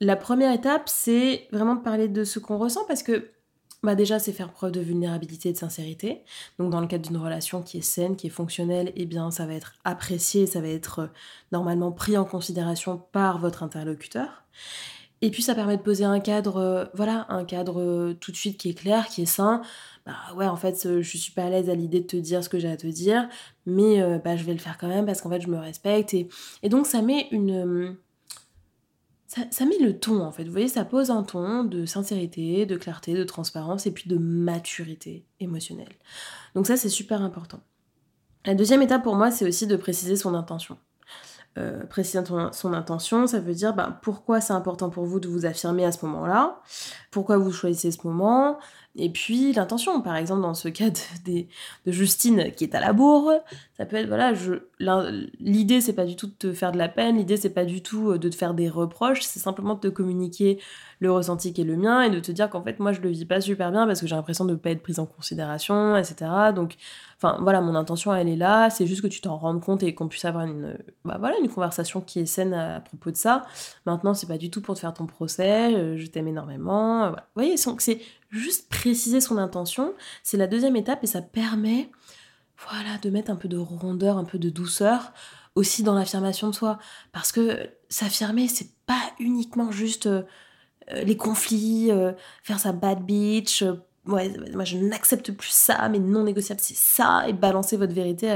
la 0.00 0.16
première 0.16 0.52
étape, 0.52 0.88
c'est 0.88 1.48
vraiment 1.52 1.74
de 1.74 1.82
parler 1.82 2.08
de 2.08 2.24
ce 2.24 2.38
qu'on 2.38 2.58
ressent 2.58 2.84
parce 2.86 3.02
que 3.02 3.30
bah 3.82 3.94
déjà 3.94 4.18
c'est 4.18 4.32
faire 4.32 4.52
preuve 4.52 4.72
de 4.72 4.80
vulnérabilité 4.80 5.48
et 5.50 5.52
de 5.52 5.58
sincérité. 5.58 6.22
Donc 6.58 6.70
dans 6.70 6.80
le 6.80 6.86
cadre 6.86 7.06
d'une 7.06 7.16
relation 7.16 7.62
qui 7.62 7.78
est 7.78 7.82
saine, 7.82 8.16
qui 8.16 8.26
est 8.26 8.30
fonctionnelle, 8.30 8.92
eh 8.96 9.06
bien 9.06 9.30
ça 9.30 9.46
va 9.46 9.54
être 9.54 9.74
apprécié, 9.84 10.46
ça 10.46 10.60
va 10.60 10.68
être 10.68 10.98
euh, 11.00 11.06
normalement 11.52 11.92
pris 11.92 12.16
en 12.16 12.24
considération 12.24 13.02
par 13.12 13.38
votre 13.38 13.62
interlocuteur. 13.62 14.44
Et 15.22 15.30
puis 15.30 15.42
ça 15.42 15.54
permet 15.54 15.76
de 15.76 15.82
poser 15.82 16.04
un 16.04 16.20
cadre, 16.20 16.56
euh, 16.56 16.84
voilà, 16.94 17.26
un 17.28 17.44
cadre 17.44 18.14
tout 18.20 18.32
de 18.32 18.36
suite 18.36 18.58
qui 18.58 18.70
est 18.70 18.74
clair, 18.74 19.06
qui 19.06 19.22
est 19.22 19.26
sain, 19.26 19.62
bah 20.06 20.14
ouais, 20.34 20.46
en 20.46 20.56
fait, 20.56 21.00
je 21.00 21.16
suis 21.16 21.32
pas 21.32 21.44
à 21.44 21.50
l'aise 21.50 21.68
à 21.68 21.74
l'idée 21.74 22.00
de 22.00 22.06
te 22.06 22.16
dire 22.16 22.42
ce 22.42 22.48
que 22.48 22.58
j'ai 22.58 22.70
à 22.70 22.76
te 22.76 22.86
dire, 22.86 23.28
mais 23.66 24.00
euh, 24.00 24.18
bah, 24.18 24.36
je 24.36 24.44
vais 24.44 24.52
le 24.52 24.58
faire 24.58 24.78
quand 24.78 24.88
même 24.88 25.06
parce 25.06 25.20
qu'en 25.20 25.30
fait, 25.30 25.40
je 25.40 25.48
me 25.48 25.58
respecte. 25.58 26.14
Et, 26.14 26.28
et 26.62 26.68
donc, 26.68 26.86
ça 26.86 27.02
met 27.02 27.28
une. 27.30 27.96
Ça, 29.30 29.42
ça, 29.52 29.64
met 29.64 29.78
le 29.78 29.96
ton, 29.96 30.24
en 30.24 30.32
fait. 30.32 30.42
Vous 30.42 30.50
voyez, 30.50 30.66
ça 30.66 30.84
pose 30.84 31.12
un 31.12 31.22
ton 31.22 31.62
de 31.62 31.86
sincérité, 31.86 32.66
de 32.66 32.76
clarté, 32.76 33.14
de 33.14 33.22
transparence 33.22 33.86
et 33.86 33.92
puis 33.92 34.10
de 34.10 34.18
maturité 34.18 35.24
émotionnelle. 35.38 35.92
Donc, 36.56 36.66
ça, 36.66 36.76
c'est 36.76 36.88
super 36.88 37.22
important. 37.22 37.60
La 38.44 38.56
deuxième 38.56 38.82
étape 38.82 39.04
pour 39.04 39.14
moi, 39.14 39.30
c'est 39.30 39.46
aussi 39.46 39.68
de 39.68 39.76
préciser 39.76 40.16
son 40.16 40.34
intention. 40.34 40.78
Euh, 41.58 41.86
préciser 41.86 42.24
son 42.52 42.72
intention, 42.72 43.28
ça 43.28 43.38
veut 43.38 43.54
dire 43.54 43.72
bah, 43.72 44.00
pourquoi 44.02 44.40
c'est 44.40 44.52
important 44.52 44.90
pour 44.90 45.04
vous 45.04 45.20
de 45.20 45.28
vous 45.28 45.46
affirmer 45.46 45.84
à 45.84 45.92
ce 45.92 46.04
moment-là, 46.06 46.60
pourquoi 47.12 47.38
vous 47.38 47.52
choisissez 47.52 47.92
ce 47.92 48.04
moment, 48.04 48.58
et 48.96 49.08
puis 49.08 49.52
l'intention, 49.52 50.00
par 50.00 50.16
exemple, 50.16 50.42
dans 50.42 50.54
ce 50.54 50.68
cas 50.68 50.90
de, 50.90 51.44
de, 51.86 51.92
Justine 51.92 52.50
qui 52.56 52.64
est 52.64 52.74
à 52.74 52.80
la 52.80 52.92
bourre, 52.92 53.32
ça 53.76 53.86
peut 53.86 53.96
être 53.96 54.08
voilà, 54.08 54.32
l'idée 55.38 55.80
c'est 55.80 55.92
pas 55.92 56.06
du 56.06 56.16
tout 56.16 56.26
de 56.26 56.32
te 56.32 56.52
faire 56.52 56.72
de 56.72 56.78
la 56.78 56.88
peine, 56.88 57.16
l'idée 57.16 57.36
c'est 57.36 57.50
pas 57.50 57.64
du 57.64 57.82
tout 57.82 58.10
euh, 58.10 58.18
de 58.18 58.28
te 58.28 58.34
faire 58.34 58.52
des 58.52 58.68
reproches, 58.68 59.22
c'est 59.22 59.38
simplement 59.38 59.74
de 59.74 59.80
te 59.80 59.88
communiquer 59.88 60.58
le 60.98 61.12
ressenti 61.12 61.52
qui 61.52 61.60
est 61.60 61.64
le 61.64 61.76
mien 61.76 62.02
et 62.02 62.10
de 62.10 62.18
te 62.18 62.32
dire 62.32 62.50
qu'en 62.50 62.62
fait 62.62 62.78
moi 62.80 62.92
je 62.92 63.00
le 63.00 63.08
vis 63.10 63.24
pas 63.24 63.40
super 63.40 63.70
bien 63.70 63.86
parce 63.86 64.00
que 64.00 64.08
j'ai 64.08 64.16
l'impression 64.16 64.44
de 64.44 64.56
pas 64.56 64.70
être 64.70 64.82
prise 64.82 64.98
en 64.98 65.06
considération, 65.06 65.96
etc. 65.96 66.52
Donc, 66.54 66.74
enfin 67.16 67.38
voilà, 67.40 67.60
mon 67.60 67.76
intention 67.76 68.12
elle 68.12 68.28
est 68.28 68.36
là, 68.36 68.70
c'est 68.70 68.86
juste 68.86 69.02
que 69.02 69.06
tu 69.06 69.20
t'en 69.20 69.36
rendes 69.36 69.62
compte 69.62 69.84
et 69.84 69.94
qu'on 69.94 70.08
puisse 70.08 70.24
avoir 70.24 70.44
une, 70.46 70.76
bah, 71.04 71.16
voilà, 71.20 71.36
une 71.38 71.48
conversation 71.48 72.00
qui 72.00 72.18
est 72.18 72.26
saine 72.26 72.54
à, 72.54 72.80
propos 72.80 73.12
de 73.12 73.16
ça. 73.16 73.46
Maintenant, 73.86 74.14
c'est 74.14 74.26
pas 74.26 74.36
du 74.36 74.50
tout 74.50 74.60
pour 74.60 74.74
te 74.74 74.80
faire 74.80 74.92
ton 74.92 75.06
procès, 75.06 75.74
euh, 75.74 75.96
je 75.96 76.06
t'aime 76.08 76.26
énormément. 76.26 77.10
Vous 77.10 77.16
voyez, 77.36 77.56
c'est 77.56 78.00
juste 78.30 78.68
préciser 78.68 79.20
son 79.20 79.36
intention, 79.38 79.94
c'est 80.22 80.36
la 80.36 80.46
deuxième 80.46 80.76
étape 80.76 81.02
et 81.04 81.06
ça 81.06 81.22
permet 81.22 81.90
voilà, 82.68 82.98
de 82.98 83.10
mettre 83.10 83.30
un 83.30 83.36
peu 83.36 83.48
de 83.48 83.56
rondeur, 83.56 84.18
un 84.18 84.24
peu 84.24 84.38
de 84.38 84.50
douceur 84.50 85.12
aussi 85.54 85.82
dans 85.82 85.94
l'affirmation 85.94 86.48
de 86.48 86.54
soi. 86.54 86.78
Parce 87.12 87.32
que 87.32 87.68
s'affirmer, 87.88 88.48
c'est 88.48 88.70
pas 88.86 89.00
uniquement 89.18 89.70
juste 89.70 90.06
euh, 90.06 90.22
les 91.02 91.16
conflits, 91.16 91.90
euh, 91.90 92.12
faire 92.42 92.58
sa 92.60 92.72
bad 92.72 93.04
bitch, 93.04 93.62
euh, 93.62 93.74
ouais, 94.06 94.32
moi 94.52 94.64
je 94.64 94.78
n'accepte 94.78 95.32
plus 95.32 95.50
ça, 95.50 95.88
mais 95.88 95.98
non 95.98 96.24
négociable 96.24 96.60
c'est 96.62 96.76
ça, 96.76 97.24
et 97.28 97.32
balancer 97.32 97.76
votre 97.76 97.94
vérité 97.94 98.32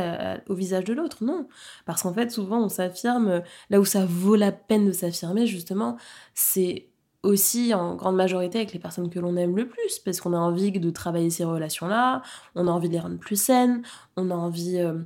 au 0.48 0.54
visage 0.54 0.84
de 0.84 0.94
l'autre. 0.94 1.24
Non. 1.24 1.48
Parce 1.86 2.02
qu'en 2.02 2.12
fait, 2.14 2.30
souvent 2.30 2.62
on 2.64 2.68
s'affirme, 2.68 3.42
là 3.70 3.80
où 3.80 3.84
ça 3.84 4.04
vaut 4.06 4.36
la 4.36 4.52
peine 4.52 4.86
de 4.86 4.92
s'affirmer, 4.92 5.46
justement, 5.46 5.96
c'est 6.34 6.88
aussi 7.24 7.74
en 7.74 7.96
grande 7.96 8.16
majorité 8.16 8.58
avec 8.58 8.72
les 8.72 8.78
personnes 8.78 9.10
que 9.10 9.18
l'on 9.18 9.36
aime 9.36 9.56
le 9.56 9.66
plus, 9.66 9.98
parce 10.04 10.20
qu'on 10.20 10.34
a 10.34 10.38
envie 10.38 10.70
de 10.72 10.90
travailler 10.90 11.30
ces 11.30 11.44
relations-là, 11.44 12.22
on 12.54 12.68
a 12.68 12.70
envie 12.70 12.88
de 12.88 12.94
les 12.94 13.00
rendre 13.00 13.18
plus 13.18 13.40
saines, 13.40 13.82
on 14.16 14.30
a 14.30 14.34
envie 14.34 14.78
euh, 14.78 14.98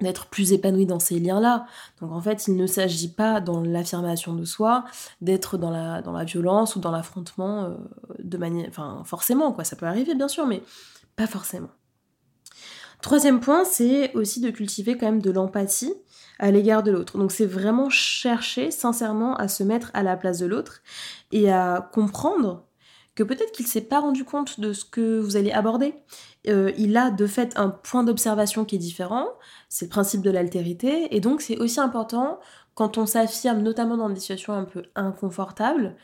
d'être 0.00 0.26
plus 0.26 0.52
épanoui 0.52 0.86
dans 0.86 0.98
ces 0.98 1.18
liens-là. 1.18 1.66
Donc 2.00 2.12
en 2.12 2.20
fait, 2.20 2.48
il 2.48 2.56
ne 2.56 2.66
s'agit 2.66 3.12
pas 3.12 3.40
dans 3.40 3.60
l'affirmation 3.60 4.34
de 4.34 4.44
soi 4.44 4.84
d'être 5.20 5.56
dans 5.56 5.70
la, 5.70 6.24
violence 6.24 6.76
ou 6.76 6.80
dans 6.80 6.90
l'affrontement 6.90 7.64
euh, 7.64 7.74
de 8.18 8.36
manière... 8.36 8.66
Enfin, 8.68 9.02
forcément, 9.04 9.52
quoi, 9.52 9.64
ça 9.64 9.76
peut 9.76 9.86
arriver 9.86 10.14
bien 10.14 10.28
sûr, 10.28 10.46
mais 10.46 10.62
pas 11.14 11.26
forcément. 11.26 11.70
Troisième 13.02 13.40
point, 13.40 13.64
c'est 13.64 14.12
aussi 14.14 14.40
de 14.40 14.50
cultiver 14.50 14.96
quand 14.96 15.06
même 15.06 15.22
de 15.22 15.30
l'empathie 15.30 15.94
à 16.38 16.50
l'égard 16.50 16.82
de 16.82 16.90
l'autre. 16.90 17.18
Donc 17.18 17.32
c'est 17.32 17.46
vraiment 17.46 17.90
chercher 17.90 18.70
sincèrement 18.70 19.36
à 19.36 19.48
se 19.48 19.62
mettre 19.62 19.90
à 19.94 20.02
la 20.02 20.16
place 20.16 20.38
de 20.38 20.46
l'autre 20.46 20.82
et 21.32 21.50
à 21.50 21.88
comprendre 21.92 22.64
que 23.14 23.22
peut-être 23.22 23.52
qu'il 23.52 23.66
s'est 23.66 23.80
pas 23.80 24.00
rendu 24.00 24.24
compte 24.24 24.60
de 24.60 24.72
ce 24.72 24.84
que 24.84 25.18
vous 25.18 25.36
allez 25.36 25.50
aborder. 25.50 25.94
Euh, 26.48 26.70
il 26.76 26.96
a 26.96 27.10
de 27.10 27.26
fait 27.26 27.58
un 27.58 27.70
point 27.70 28.04
d'observation 28.04 28.64
qui 28.64 28.76
est 28.76 28.78
différent, 28.78 29.26
c'est 29.68 29.86
le 29.86 29.90
principe 29.90 30.20
de 30.20 30.30
l'altérité, 30.30 31.08
et 31.16 31.20
donc 31.20 31.40
c'est 31.40 31.58
aussi 31.58 31.80
important 31.80 32.38
quand 32.74 32.98
on 32.98 33.06
s'affirme, 33.06 33.62
notamment 33.62 33.96
dans 33.96 34.10
des 34.10 34.20
situations 34.20 34.52
un 34.52 34.64
peu 34.64 34.82
inconfortables, 34.94 35.96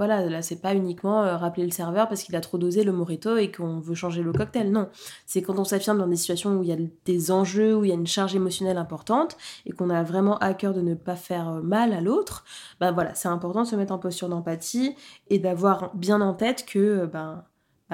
voilà, 0.00 0.24
là, 0.30 0.40
c'est 0.40 0.62
pas 0.62 0.74
uniquement 0.74 1.24
euh, 1.24 1.36
rappeler 1.36 1.66
le 1.66 1.72
serveur 1.72 2.08
parce 2.08 2.22
qu'il 2.22 2.34
a 2.34 2.40
trop 2.40 2.56
dosé 2.56 2.84
le 2.84 2.92
morito 2.92 3.36
et 3.36 3.52
qu'on 3.52 3.80
veut 3.80 3.94
changer 3.94 4.22
le 4.22 4.32
cocktail. 4.32 4.72
Non, 4.72 4.88
c'est 5.26 5.42
quand 5.42 5.58
on 5.58 5.64
s'affirme 5.64 5.98
dans 5.98 6.06
des 6.06 6.16
situations 6.16 6.56
où 6.56 6.62
il 6.62 6.70
y 6.70 6.72
a 6.72 6.78
des 7.04 7.30
enjeux, 7.30 7.76
où 7.76 7.84
il 7.84 7.88
y 7.88 7.92
a 7.92 7.96
une 7.96 8.06
charge 8.06 8.34
émotionnelle 8.34 8.78
importante 8.78 9.36
et 9.66 9.72
qu'on 9.72 9.90
a 9.90 10.02
vraiment 10.02 10.38
à 10.38 10.54
cœur 10.54 10.72
de 10.72 10.80
ne 10.80 10.94
pas 10.94 11.16
faire 11.16 11.50
euh, 11.50 11.60
mal 11.60 11.92
à 11.92 12.00
l'autre. 12.00 12.46
Ben 12.80 12.92
voilà, 12.92 13.14
c'est 13.14 13.28
important 13.28 13.64
de 13.64 13.66
se 13.66 13.76
mettre 13.76 13.92
en 13.92 13.98
posture 13.98 14.30
d'empathie 14.30 14.94
et 15.28 15.38
d'avoir 15.38 15.94
bien 15.94 16.22
en 16.22 16.32
tête 16.32 16.64
que 16.64 17.04
ben, 17.04 17.44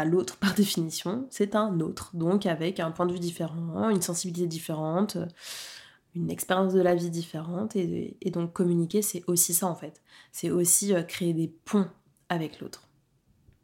l'autre, 0.04 0.36
par 0.36 0.54
définition, 0.54 1.26
c'est 1.30 1.56
un 1.56 1.80
autre. 1.80 2.12
Donc 2.14 2.46
avec 2.46 2.78
un 2.78 2.92
point 2.92 3.06
de 3.06 3.14
vue 3.14 3.18
différent, 3.18 3.88
une 3.90 4.02
sensibilité 4.02 4.46
différente 4.46 5.18
une 6.16 6.30
expérience 6.30 6.72
de 6.72 6.80
la 6.80 6.94
vie 6.94 7.10
différente 7.10 7.76
et, 7.76 8.16
donc 8.32 8.52
communiquer 8.52 9.02
c'est 9.02 9.22
aussi 9.26 9.54
ça 9.54 9.66
en 9.66 9.74
fait. 9.74 10.00
C'est 10.32 10.50
aussi 10.50 10.94
euh, 10.94 11.02
créer 11.02 11.34
des 11.34 11.48
ponts 11.48 11.86
avec 12.28 12.60
l'autre. 12.60 12.88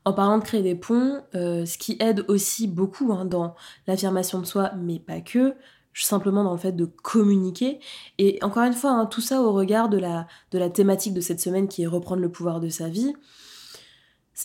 En 0.05 0.13
parlant 0.13 0.39
de 0.39 0.45
créer 0.45 0.63
des 0.63 0.75
ponts 0.75 1.23
euh, 1.35 1.65
ce 1.67 1.79
qui 1.79 1.97
aide 2.01 2.25
aussi 2.29 2.69
beaucoup 2.69 3.13
hein, 3.13 3.25
dans 3.25 3.55
l'affirmation 3.87 4.41
de 4.41 4.47
soi 4.47 4.73
mais 4.77 4.99
pas 4.99 5.21
que 5.21 5.55
simplement 5.95 6.43
dans 6.43 6.53
le 6.53 6.59
fait 6.59 6.73
de 6.73 6.87
communiquer. 6.87 7.81
Et 8.19 8.39
encore 8.43 8.63
une 8.65 8.73
fois 8.73 8.93
hein, 8.93 9.07
tout 9.07 9.21
ça 9.21 9.43
au 9.43 9.53
regard 9.53 9.89
de 9.89 9.99
la, 9.99 10.27
de 10.51 10.59
la 10.59 10.71
thématique 10.71 11.15
de 11.15 11.21
cette 11.21 11.41
semaine 11.41 11.69
qui 11.69 11.83
est 11.83 11.87
reprendre 11.87 12.23
le 12.23 12.31
pouvoir 12.31 12.61
de 12.61 12.69
sa 12.69 12.89
vie 12.89 13.15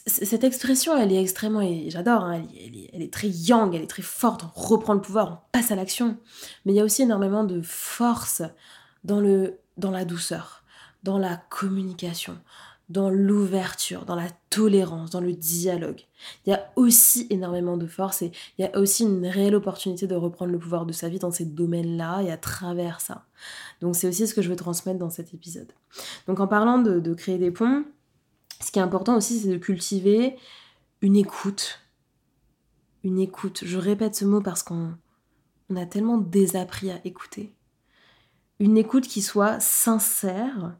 cette 0.06 0.44
expression, 0.44 0.98
elle 0.98 1.12
est 1.12 1.22
extrêmement, 1.22 1.62
et 1.62 1.90
j'adore, 1.90 2.24
hein, 2.24 2.42
elle, 2.94 3.02
est 3.02 3.14
très 3.14 3.30
yang, 3.30 3.74
elle 3.74 3.84
est 3.84 3.88
très 3.88 4.04
forte, 4.04 4.44
on 4.44 4.60
reprend 4.60 4.94
le 4.94 5.02
pouvoir, 5.02 5.32
on 5.32 5.38
passe 5.52 5.72
à 5.72 5.76
l'action. 5.76 6.18
Mais 6.66 6.74
il 6.74 6.76
y 6.76 6.80
a 6.80 6.84
aussi 6.84 7.04
énormément 7.04 7.44
de 7.44 7.62
force 7.62 8.42
dans, 9.04 9.20
le, 9.20 9.60
dans 9.78 9.92
la 9.92 10.06
douceur, 10.06 10.64
dans 11.04 11.18
la 11.18 11.38
communication, 11.50 12.38
dans 12.90 13.10
l'ouverture, 13.10 14.06
dans 14.06 14.16
la 14.16 14.30
tolérance, 14.50 15.10
dans 15.10 15.22
le 15.22 15.34
dialogue. 15.34 16.02
Il 16.46 16.52
y 16.52 16.54
a 16.54 16.70
aussi 16.76 17.28
énormément 17.30 17.78
de 17.78 17.88
force 17.88 18.22
et 18.22 18.32
il 18.58 18.64
y 18.64 18.68
a 18.68 18.78
aussi 18.78 19.04
une 19.04 19.26
réelle 19.26 19.56
opportunité 19.56 20.08
de 20.08 20.16
reprendre 20.16 20.52
le 20.52 20.60
pouvoir 20.60 20.86
de 20.86 20.94
sa 20.94 21.10
vie 21.10 21.20
dans 21.20 21.32
ces 21.32 21.46
domaines-là 21.46 22.22
et 22.22 22.32
à 22.32 22.38
travers 22.38 23.02
ça. 23.02 23.26
Donc 23.82 23.96
c'est 23.96 24.08
aussi 24.08 24.28
ce 24.28 24.34
que 24.34 24.42
je 24.42 24.50
veux 24.50 24.56
transmettre 24.56 25.00
dans 25.00 25.10
cet 25.10 25.34
épisode. 25.34 25.72
Donc 26.28 26.40
en 26.40 26.48
parlant 26.48 26.80
de 26.80 27.14
créer 27.14 27.38
des 27.38 27.52
ponts, 27.52 27.84
ce 28.62 28.72
qui 28.72 28.80
est 28.80 28.82
important 28.82 29.16
aussi, 29.16 29.40
c'est 29.40 29.50
de 29.50 29.58
cultiver 29.58 30.38
une 31.02 31.16
écoute. 31.16 31.80
Une 33.04 33.20
écoute. 33.20 33.64
Je 33.66 33.78
répète 33.78 34.16
ce 34.16 34.26
mot 34.26 34.42
parce 34.42 34.64
qu'on 34.64 34.98
a 35.76 35.86
tellement 35.86 36.18
désappris 36.18 36.92
à 36.92 37.00
écouter. 37.06 37.54
Une 38.60 38.78
écoute 38.78 39.08
qui 39.08 39.22
soit 39.22 39.60
sincère 39.60 40.76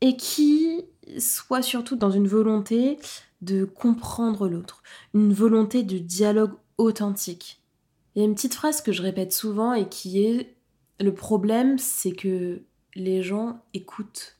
et 0.00 0.16
qui 0.16 0.84
soit 1.18 1.62
surtout 1.62 1.96
dans 1.96 2.10
une 2.10 2.28
volonté 2.28 2.98
de 3.42 3.64
comprendre 3.64 4.48
l'autre, 4.48 4.82
une 5.12 5.32
volonté 5.32 5.82
de 5.82 5.98
dialogue 5.98 6.54
authentique. 6.78 7.62
Il 8.14 8.20
y 8.20 8.22
a 8.22 8.24
une 8.24 8.34
petite 8.34 8.54
phrase 8.54 8.80
que 8.80 8.92
je 8.92 9.02
répète 9.02 9.32
souvent 9.32 9.74
et 9.74 9.88
qui 9.88 10.24
est 10.24 10.56
le 11.00 11.12
problème, 11.12 11.78
c'est 11.78 12.12
que 12.12 12.62
les 12.94 13.22
gens 13.22 13.62
écoutent 13.74 14.38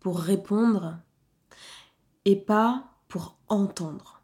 pour 0.00 0.18
répondre 0.18 0.98
et 2.24 2.36
pas 2.36 2.84
pour 3.08 3.36
entendre. 3.48 4.22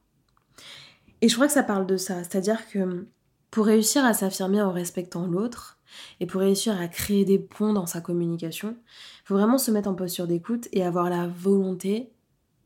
Et 1.20 1.28
je 1.28 1.34
crois 1.34 1.46
que 1.46 1.52
ça 1.52 1.62
parle 1.62 1.86
de 1.86 1.96
ça, 1.96 2.24
c'est-à-dire 2.24 2.68
que 2.68 3.06
pour 3.50 3.66
réussir 3.66 4.04
à 4.04 4.14
s'affirmer 4.14 4.62
en 4.62 4.72
respectant 4.72 5.26
l'autre, 5.26 5.80
et 6.20 6.26
pour 6.26 6.40
réussir 6.40 6.78
à 6.80 6.88
créer 6.88 7.24
des 7.24 7.38
ponts 7.38 7.72
dans 7.72 7.86
sa 7.86 8.00
communication, 8.00 8.76
il 8.78 9.26
faut 9.26 9.34
vraiment 9.34 9.58
se 9.58 9.70
mettre 9.70 9.88
en 9.88 9.94
posture 9.94 10.26
d'écoute 10.26 10.68
et 10.72 10.84
avoir 10.84 11.10
la 11.10 11.26
volonté 11.26 12.12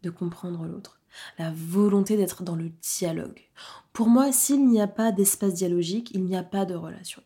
de 0.03 0.11
comprendre 0.11 0.64
l'autre, 0.64 1.00
la 1.38 1.53
volonté 1.55 2.17
d'être 2.17 2.43
dans 2.43 2.57
le 2.57 2.71
dialogue. 2.83 3.41
Pour 3.93 4.09
moi, 4.09 4.33
s'il 4.33 4.67
n'y 4.69 4.81
a 4.81 4.87
pas 4.87 5.12
d'espace 5.12 5.55
dialogique, 5.55 6.11
il 6.12 6.25
n'y 6.25 6.37
a 6.37 6.43
pas 6.43 6.64
de 6.64 6.75
relation. 6.75 7.23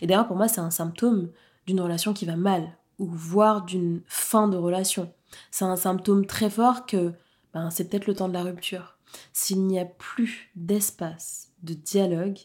Et 0.00 0.06
d'ailleurs, 0.06 0.26
pour 0.26 0.36
moi, 0.36 0.48
c'est 0.48 0.60
un 0.60 0.70
symptôme 0.70 1.30
d'une 1.66 1.80
relation 1.80 2.14
qui 2.14 2.24
va 2.24 2.36
mal, 2.36 2.76
ou 2.98 3.06
voire 3.06 3.64
d'une 3.64 4.02
fin 4.06 4.48
de 4.48 4.56
relation. 4.56 5.12
C'est 5.50 5.64
un 5.64 5.76
symptôme 5.76 6.24
très 6.24 6.48
fort 6.48 6.86
que 6.86 7.12
ben, 7.56 7.70
c'est 7.70 7.88
peut-être 7.88 8.06
le 8.06 8.14
temps 8.14 8.28
de 8.28 8.34
la 8.34 8.42
rupture. 8.42 8.98
S'il 9.32 9.66
n'y 9.66 9.80
a 9.80 9.86
plus 9.86 10.50
d'espace 10.56 11.52
de 11.62 11.72
dialogue, 11.72 12.36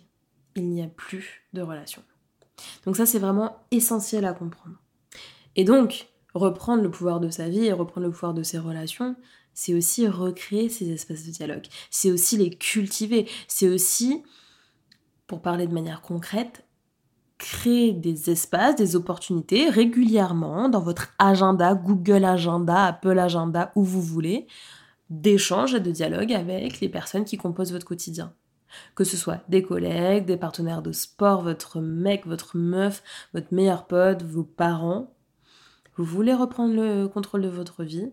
il 0.55 0.69
n'y 0.69 0.81
a 0.81 0.87
plus 0.87 1.43
de 1.51 1.61
relation. 1.61 2.01
Donc 2.85 2.95
ça, 2.95 3.05
c'est 3.05 3.19
vraiment 3.19 3.57
essentiel 3.71 4.23
à 4.23 4.31
comprendre. 4.31 4.77
Et 5.57 5.65
donc, 5.65 6.07
reprendre 6.33 6.81
le 6.81 6.89
pouvoir 6.89 7.19
de 7.19 7.29
sa 7.29 7.49
vie 7.49 7.65
et 7.65 7.73
reprendre 7.73 8.07
le 8.07 8.13
pouvoir 8.13 8.33
de 8.33 8.41
ses 8.41 8.57
relations, 8.57 9.17
c'est 9.53 9.73
aussi 9.73 10.07
recréer 10.07 10.69
ces 10.69 10.89
espaces 10.93 11.25
de 11.25 11.31
dialogue. 11.31 11.67
C'est 11.89 12.09
aussi 12.09 12.37
les 12.37 12.49
cultiver. 12.49 13.27
C'est 13.49 13.67
aussi, 13.67 14.23
pour 15.27 15.41
parler 15.41 15.67
de 15.67 15.73
manière 15.73 16.01
concrète, 16.01 16.65
créer 17.37 17.91
des 17.91 18.29
espaces, 18.29 18.77
des 18.77 18.95
opportunités 18.95 19.67
régulièrement 19.67 20.69
dans 20.69 20.79
votre 20.79 21.13
agenda, 21.19 21.75
Google 21.75 22.23
Agenda, 22.23 22.85
Apple 22.85 23.19
Agenda, 23.19 23.73
où 23.75 23.83
vous 23.83 24.01
voulez, 24.01 24.47
d'échanges 25.11 25.75
et 25.75 25.79
de 25.79 25.91
dialogue 25.91 26.33
avec 26.33 26.79
les 26.79 26.89
personnes 26.89 27.25
qui 27.25 27.37
composent 27.37 27.73
votre 27.73 27.85
quotidien. 27.85 28.33
Que 28.95 29.03
ce 29.03 29.17
soit 29.17 29.43
des 29.49 29.61
collègues, 29.61 30.25
des 30.25 30.37
partenaires 30.37 30.81
de 30.81 30.93
sport, 30.93 31.41
votre 31.41 31.81
mec, 31.81 32.25
votre 32.25 32.57
meuf, 32.57 33.03
votre 33.33 33.53
meilleur 33.53 33.85
pote, 33.85 34.23
vos 34.23 34.45
parents. 34.45 35.13
Vous 35.97 36.05
voulez 36.05 36.33
reprendre 36.33 36.73
le 36.73 37.07
contrôle 37.07 37.41
de 37.41 37.49
votre 37.49 37.83
vie, 37.83 38.09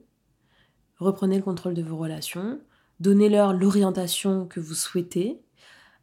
reprenez 0.99 1.37
le 1.37 1.45
contrôle 1.45 1.75
de 1.75 1.83
vos 1.83 1.97
relations, 1.97 2.61
donnez-leur 2.99 3.52
l'orientation 3.52 4.47
que 4.47 4.59
vous 4.59 4.75
souhaitez, 4.75 5.40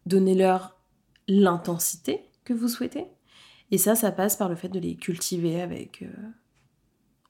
donnez-leur 0.05 0.77
l'intensité 1.27 2.21
que 2.45 2.53
vous 2.53 2.69
souhaitez. 2.69 3.07
Et 3.71 3.77
ça, 3.77 3.95
ça 3.95 4.13
passe 4.13 4.37
par 4.37 4.47
le 4.47 4.55
fait 4.55 4.69
de 4.69 4.79
les 4.79 4.95
cultiver 4.95 5.61
avec 5.61 6.03
euh, 6.03 6.07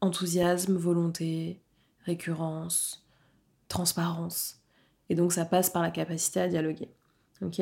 enthousiasme, 0.02 0.76
volonté, 0.76 1.64
récurrence, 2.06 3.05
transparence. 3.68 4.62
Et 5.10 5.16
donc 5.16 5.34
ça 5.34 5.46
passe 5.46 5.70
par 5.70 5.82
la 5.82 5.92
capacité 5.92 6.42
à 6.42 6.48
dialoguer. 6.48 6.90
Ok? 7.42 7.60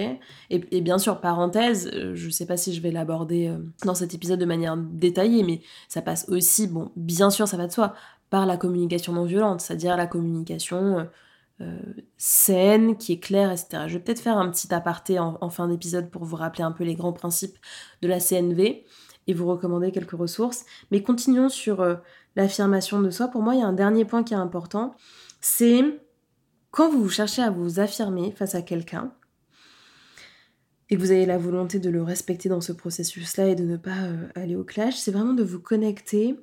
Et, 0.52 0.82
bien 0.82 1.00
sûr, 1.00 1.20
parenthèse, 1.20 1.90
euh, 1.94 2.14
je 2.14 2.28
ne 2.28 2.32
sais 2.32 2.46
pas 2.46 2.58
si 2.58 2.76
je 2.76 2.82
vais 2.82 2.92
l'aborder 2.92 3.48
euh, 3.48 3.58
dans 3.86 3.96
cet 3.96 4.14
épisode 4.14 4.40
de 4.40 4.46
manière 4.46 4.78
détaillée, 4.78 5.44
mais 5.44 5.62
ça 5.90 6.04
passe 6.04 6.30
aussi, 6.30 6.68
bon, 6.68 6.92
bien 6.96 7.32
sûr, 7.32 7.48
ça 7.48 7.58
va 7.58 7.66
de 7.66 7.72
soi, 7.72 7.96
par 8.30 8.46
la 8.46 8.56
communication 8.56 9.14
non 9.14 9.26
violente, 9.26 9.62
c'est-à-dire 9.62 9.98
la 9.98 10.06
communication 10.06 11.08
euh, 11.62 11.80
saine, 12.18 12.98
qui 12.98 13.14
est 13.14 13.20
claire, 13.20 13.52
etc. 13.52 13.86
Je 13.88 13.94
vais 13.94 14.00
peut-être 14.04 14.20
faire 14.20 14.38
un 14.38 14.50
petit 14.52 14.72
aparté 14.74 15.18
en, 15.18 15.50
fin 15.50 15.68
d'épisode 15.68 16.12
pour 16.12 16.24
vous 16.24 16.36
rappeler 16.36 16.64
un 16.64 16.72
peu 16.72 16.84
les 16.84 16.96
grands 16.96 17.14
principes 17.14 17.58
de 18.04 18.08
la 18.08 18.20
CNV 18.20 18.86
et 19.26 19.34
vous 19.34 19.48
recommander 19.48 19.92
quelques 19.92 20.18
ressources. 20.18 20.66
Mais 20.92 21.02
continuons 21.02 21.50
sur 21.50 21.86
l'affirmation 22.36 23.02
de 23.02 23.10
soi. 23.10 23.28
Pour 23.28 23.42
moi, 23.42 23.56
il 23.56 23.62
y 23.62 23.64
a 23.64 23.68
un 23.68 23.74
dernier 23.74 24.06
point 24.06 24.24
qui 24.24 24.34
est 24.34 24.38
important, 24.38 24.96
c'est 25.44 25.84
quand 26.72 26.90
vous 26.90 27.10
cherchez 27.10 27.42
à 27.42 27.52
vous 27.52 27.82
affirmer 27.82 28.32
face 28.32 28.56
à 28.56 28.62
quelqu'un, 28.62 29.14
et 30.90 30.96
que 30.96 31.02
vous 31.02 31.12
avez 31.12 31.26
la 31.26 31.38
volonté 31.38 31.80
de 31.80 31.90
le 31.90 32.02
respecter 32.02 32.48
dans 32.48 32.62
ce 32.62 32.72
processus-là 32.72 33.50
et 33.50 33.56
de 33.56 33.64
ne 33.64 33.78
pas 33.78 34.04
euh, 34.04 34.28
aller 34.36 34.56
au 34.56 34.64
clash, 34.64 34.96
c'est 34.96 35.12
vraiment 35.12 35.34
de 35.34 35.44
vous 35.44 35.60
connecter 35.60 36.40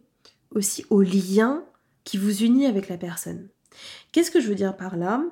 aussi 0.50 0.85
au 0.90 1.00
lien 1.00 1.64
qui 2.04 2.19
vous 2.19 2.42
unit 2.42 2.66
avec 2.66 2.88
la 2.88 2.99
personne. 2.99 3.49
Qu'est-ce 4.12 4.30
que 4.30 4.40
je 4.40 4.49
veux 4.49 4.54
dire 4.54 4.76
par 4.76 4.97
là? 4.97 5.25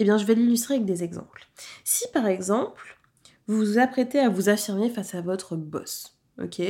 Eh 0.00 0.04
bien, 0.04 0.16
je 0.16 0.24
vais 0.24 0.34
l'illustrer 0.34 0.74
avec 0.74 0.86
des 0.86 1.04
exemples. 1.04 1.46
Si 1.84 2.06
par 2.12 2.26
exemple, 2.26 2.98
vous 3.46 3.56
vous 3.56 3.78
apprêtez 3.78 4.18
à 4.18 4.28
vous 4.28 4.48
affirmer 4.48 4.90
face 4.90 5.14
à 5.14 5.20
votre 5.20 5.56
boss, 5.56 6.17
ok 6.42 6.62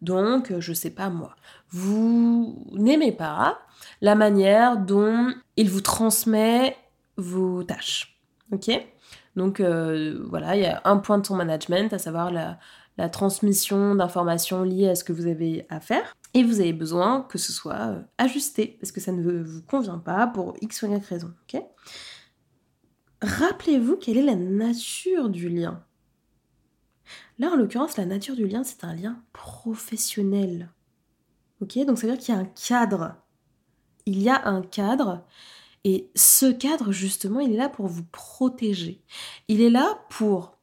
Donc, 0.00 0.52
je 0.58 0.72
sais 0.72 0.90
pas 0.90 1.10
moi, 1.10 1.34
vous 1.70 2.66
n'aimez 2.72 3.12
pas 3.12 3.58
la 4.00 4.14
manière 4.14 4.76
dont 4.76 5.28
il 5.56 5.70
vous 5.70 5.80
transmet 5.80 6.76
vos 7.16 7.62
tâches, 7.64 8.18
ok? 8.52 8.70
Donc 9.36 9.60
euh, 9.60 10.20
voilà, 10.28 10.56
il 10.56 10.62
y 10.62 10.66
a 10.66 10.80
un 10.84 10.96
point 10.98 11.18
de 11.18 11.26
son 11.26 11.36
management, 11.36 11.92
à 11.92 11.98
savoir 11.98 12.30
la, 12.30 12.58
la 12.98 13.08
transmission 13.08 13.94
d'informations 13.94 14.64
liées 14.64 14.88
à 14.88 14.94
ce 14.94 15.04
que 15.04 15.12
vous 15.12 15.26
avez 15.26 15.64
à 15.70 15.80
faire. 15.80 16.14
Et 16.34 16.42
vous 16.42 16.60
avez 16.60 16.72
besoin 16.72 17.22
que 17.22 17.38
ce 17.38 17.52
soit 17.52 17.88
euh, 17.88 18.02
ajusté, 18.18 18.76
parce 18.80 18.92
que 18.92 19.00
ça 19.00 19.12
ne 19.12 19.42
vous 19.42 19.62
convient 19.62 19.98
pas 19.98 20.26
pour 20.26 20.56
X 20.60 20.82
ou 20.82 20.86
Y 20.86 21.04
raison. 21.06 21.32
ok? 21.42 21.62
Rappelez-vous 23.22 23.96
quelle 23.96 24.18
est 24.18 24.22
la 24.22 24.36
nature 24.36 25.28
du 25.28 25.48
lien. 25.48 25.82
Là, 27.38 27.50
en 27.50 27.56
l'occurrence, 27.56 27.96
la 27.96 28.06
nature 28.06 28.34
du 28.34 28.46
lien, 28.46 28.64
c'est 28.64 28.84
un 28.84 28.94
lien 28.94 29.22
professionnel. 29.32 30.70
Ok 31.60 31.78
Donc 31.86 31.98
ça 31.98 32.06
veut 32.06 32.12
dire 32.14 32.24
qu'il 32.24 32.34
y 32.34 32.38
a 32.38 32.40
un 32.40 32.44
cadre. 32.44 33.16
Il 34.06 34.20
y 34.20 34.28
a 34.28 34.48
un 34.48 34.62
cadre. 34.62 35.24
Et 35.84 36.10
ce 36.14 36.50
cadre, 36.50 36.92
justement, 36.92 37.40
il 37.40 37.52
est 37.52 37.56
là 37.56 37.68
pour 37.68 37.86
vous 37.86 38.04
protéger. 38.04 39.02
Il 39.46 39.60
est 39.60 39.70
là 39.70 40.00
pour 40.10 40.58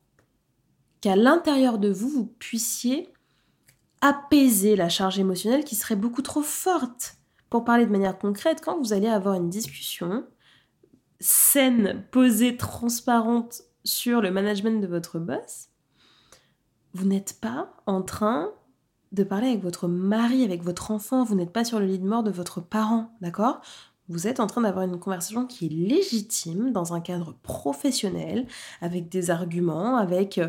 qu'à 1.01 1.15
l'intérieur 1.15 1.77
de 1.77 1.89
vous, 1.89 2.09
vous 2.09 2.25
puissiez 2.25 3.13
apaiser 4.01 4.75
la 4.75 4.89
charge 4.89 5.17
émotionnelle 5.19 5.63
qui 5.63 5.75
serait 5.75 5.95
beaucoup 5.95 6.21
trop 6.21 6.41
forte. 6.41 7.17
Pour 7.49 7.63
parler 7.63 7.85
de 7.85 7.91
manière 7.91 8.17
concrète, 8.17 8.61
quand 8.61 8.77
vous 8.79 8.91
allez 8.91 9.07
avoir 9.07 9.35
une 9.35 9.49
discussion 9.49 10.25
saine, 11.19 12.05
posée, 12.11 12.57
transparente 12.57 13.61
sur 13.83 14.21
le 14.21 14.31
management 14.31 14.81
de 14.81 14.88
votre 14.88 15.19
boss, 15.19 15.69
vous 16.95 17.05
n'êtes 17.05 17.38
pas 17.41 17.73
en 17.86 18.01
train 18.01 18.51
de 19.12 19.23
parler 19.23 19.49
avec 19.49 19.62
votre 19.62 19.88
mari, 19.88 20.43
avec 20.43 20.63
votre 20.63 20.91
enfant, 20.91 21.25
vous 21.25 21.36
n'êtes 21.36 21.51
pas 21.51 21.65
sur 21.65 21.79
le 21.79 21.86
lit 21.86 21.99
de 21.99 22.08
mort 22.08 22.23
de 22.23 22.31
votre 22.31 22.62
parent, 22.62 23.12
d'accord? 23.19 23.60
Vous 24.08 24.27
êtes 24.27 24.39
en 24.39 24.47
train 24.47 24.62
d'avoir 24.62 24.86
une 24.86 24.97
conversation 24.97 25.45
qui 25.45 25.65
est 25.65 25.69
légitime 25.69 26.71
dans 26.71 26.93
un 26.93 27.01
cadre 27.01 27.36
professionnel, 27.43 28.47
avec 28.79 29.10
des 29.10 29.29
arguments, 29.29 29.97
avec 29.97 30.38
euh, 30.38 30.47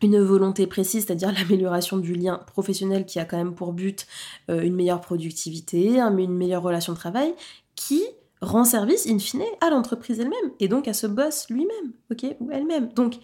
une 0.00 0.18
volonté 0.18 0.66
précise, 0.66 1.04
c'est-à-dire 1.04 1.30
l'amélioration 1.38 1.98
du 1.98 2.14
lien 2.14 2.38
professionnel 2.46 3.04
qui 3.04 3.18
a 3.18 3.26
quand 3.26 3.36
même 3.36 3.54
pour 3.54 3.74
but 3.74 4.06
euh, 4.50 4.62
une 4.62 4.74
meilleure 4.74 5.00
productivité, 5.02 6.00
une 6.00 6.32
meilleure 6.32 6.62
relation 6.62 6.94
de 6.94 6.98
travail, 6.98 7.34
qui 7.74 8.02
rend 8.40 8.64
service 8.64 9.06
in 9.06 9.18
fine 9.18 9.42
à 9.60 9.68
l'entreprise 9.68 10.20
elle-même 10.20 10.52
et 10.58 10.68
donc 10.68 10.88
à 10.88 10.94
ce 10.94 11.06
boss 11.06 11.50
lui-même, 11.50 11.92
ok, 12.10 12.34
ou 12.40 12.50
elle-même. 12.50 12.88
Donc, 12.94 13.16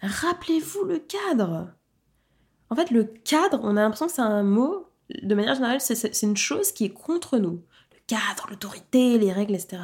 rappelez-vous 0.00 0.84
le 0.84 0.98
cadre. 0.98 1.68
En 2.70 2.76
fait, 2.76 2.90
le 2.90 3.04
cadre, 3.04 3.60
on 3.62 3.76
a 3.76 3.82
l'impression 3.82 4.06
que 4.06 4.12
c'est 4.12 4.22
un 4.22 4.42
mot, 4.42 4.88
de 5.22 5.34
manière 5.34 5.54
générale, 5.54 5.80
c'est 5.80 6.22
une 6.22 6.36
chose 6.36 6.72
qui 6.72 6.84
est 6.84 6.92
contre 6.92 7.38
nous 7.38 7.62
cadre, 8.10 8.48
l'autorité, 8.50 9.18
les 9.18 9.32
règles, 9.32 9.54
etc. 9.54 9.80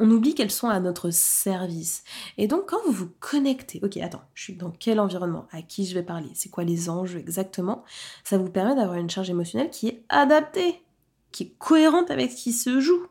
On 0.00 0.10
oublie 0.10 0.34
qu'elles 0.34 0.50
sont 0.50 0.68
à 0.68 0.80
notre 0.80 1.10
service. 1.10 2.02
Et 2.36 2.48
donc 2.48 2.66
quand 2.66 2.78
vous 2.86 2.92
vous 2.92 3.10
connectez, 3.20 3.78
ok, 3.84 3.98
attends, 3.98 4.22
je 4.34 4.42
suis 4.42 4.54
dans 4.54 4.72
quel 4.72 4.98
environnement? 4.98 5.46
À 5.52 5.62
qui 5.62 5.86
je 5.86 5.94
vais 5.94 6.02
parler? 6.02 6.28
C'est 6.34 6.48
quoi 6.48 6.64
les 6.64 6.90
enjeux 6.90 7.20
exactement? 7.20 7.84
Ça 8.24 8.36
vous 8.36 8.50
permet 8.50 8.74
d'avoir 8.74 8.98
une 8.98 9.08
charge 9.08 9.30
émotionnelle 9.30 9.70
qui 9.70 9.86
est 9.86 10.04
adaptée, 10.08 10.82
qui 11.30 11.44
est 11.44 11.54
cohérente 11.58 12.10
avec 12.10 12.32
ce 12.32 12.42
qui 12.42 12.52
se 12.52 12.80
joue. 12.80 13.06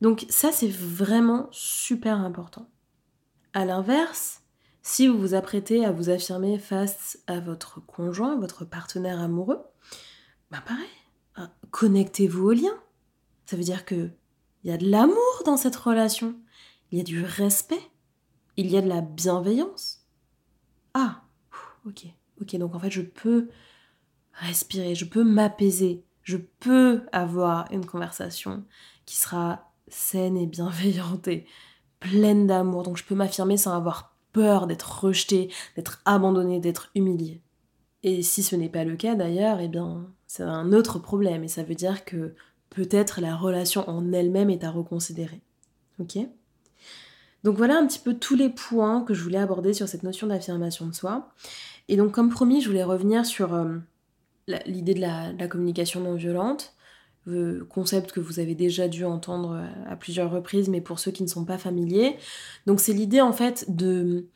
Donc 0.00 0.24
ça, 0.30 0.50
c'est 0.50 0.70
vraiment 0.70 1.48
super 1.50 2.20
important. 2.20 2.70
À 3.52 3.66
l'inverse, 3.66 4.41
si 4.82 5.06
vous 5.06 5.18
vous 5.18 5.34
apprêtez 5.34 5.84
à 5.84 5.92
vous 5.92 6.10
affirmer 6.10 6.58
face 6.58 7.18
à 7.26 7.40
votre 7.40 7.80
conjoint, 7.80 8.38
votre 8.38 8.64
partenaire 8.64 9.20
amoureux, 9.20 9.60
bah 10.50 10.62
pareil, 10.66 10.84
hein, 11.36 11.50
connectez-vous 11.70 12.48
au 12.48 12.52
lien. 12.52 12.74
Ça 13.46 13.56
veut 13.56 13.62
dire 13.62 13.84
que 13.84 14.10
il 14.64 14.70
y 14.70 14.74
a 14.74 14.76
de 14.76 14.88
l'amour 14.88 15.42
dans 15.44 15.56
cette 15.56 15.76
relation, 15.76 16.36
il 16.90 16.98
y 16.98 17.00
a 17.00 17.04
du 17.04 17.24
respect, 17.24 17.90
il 18.56 18.70
y 18.70 18.76
a 18.76 18.82
de 18.82 18.88
la 18.88 19.00
bienveillance. 19.00 20.06
Ah, 20.94 21.22
ok, 21.86 22.06
ok, 22.40 22.56
donc 22.56 22.74
en 22.74 22.78
fait 22.78 22.90
je 22.90 23.02
peux 23.02 23.48
respirer, 24.34 24.94
je 24.94 25.04
peux 25.04 25.24
m'apaiser, 25.24 26.04
je 26.22 26.36
peux 26.36 27.02
avoir 27.12 27.70
une 27.72 27.86
conversation 27.86 28.64
qui 29.04 29.16
sera 29.16 29.72
saine 29.88 30.36
et 30.36 30.46
bienveillante 30.46 31.28
et 31.28 31.46
pleine 32.00 32.46
d'amour, 32.46 32.82
donc 32.82 32.96
je 32.96 33.04
peux 33.04 33.14
m'affirmer 33.14 33.56
sans 33.56 33.76
avoir 33.76 34.11
peur 34.32 34.66
d'être 34.66 35.04
rejeté, 35.04 35.50
d'être 35.76 36.00
abandonné, 36.04 36.60
d'être 36.60 36.90
humilié. 36.94 37.40
Et 38.02 38.22
si 38.22 38.42
ce 38.42 38.56
n'est 38.56 38.68
pas 38.68 38.84
le 38.84 38.96
cas 38.96 39.14
d'ailleurs, 39.14 39.60
eh 39.60 39.68
bien 39.68 40.06
c'est 40.26 40.42
un 40.42 40.72
autre 40.72 40.98
problème 40.98 41.44
et 41.44 41.48
ça 41.48 41.62
veut 41.62 41.74
dire 41.74 42.04
que 42.04 42.34
peut-être 42.70 43.20
la 43.20 43.36
relation 43.36 43.88
en 43.88 44.12
elle-même 44.12 44.50
est 44.50 44.64
à 44.64 44.70
reconsidérer. 44.70 45.40
Ok? 45.98 46.18
Donc 47.44 47.56
voilà 47.56 47.76
un 47.76 47.86
petit 47.86 47.98
peu 47.98 48.14
tous 48.14 48.36
les 48.36 48.48
points 48.48 49.02
que 49.02 49.14
je 49.14 49.22
voulais 49.22 49.38
aborder 49.38 49.72
sur 49.72 49.88
cette 49.88 50.04
notion 50.04 50.26
d'affirmation 50.26 50.86
de 50.86 50.94
soi. 50.94 51.32
Et 51.88 51.96
donc 51.96 52.12
comme 52.12 52.30
promis, 52.30 52.60
je 52.60 52.68
voulais 52.68 52.84
revenir 52.84 53.26
sur 53.26 53.52
euh, 53.54 53.76
l'idée 54.66 54.94
de 54.94 55.00
la, 55.00 55.48
communication 55.48 56.00
non 56.00 56.14
violente, 56.14 56.74
concept 57.68 58.12
que 58.12 58.20
vous 58.20 58.40
avez 58.40 58.54
déjà 58.54 58.88
dû 58.88 59.04
entendre 59.04 59.62
à 59.88 59.96
plusieurs 59.96 60.30
reprises, 60.30 60.68
mais 60.68 60.80
pour 60.80 60.98
ceux 60.98 61.10
qui 61.10 61.22
ne 61.22 61.28
sont 61.28 61.44
pas 61.44 61.58
familiers. 61.58 62.16
Donc 62.66 62.80
c'est 62.80 62.92
l'idée 62.92 63.20
en 63.20 63.32
fait 63.32 63.64
de... 63.68 64.26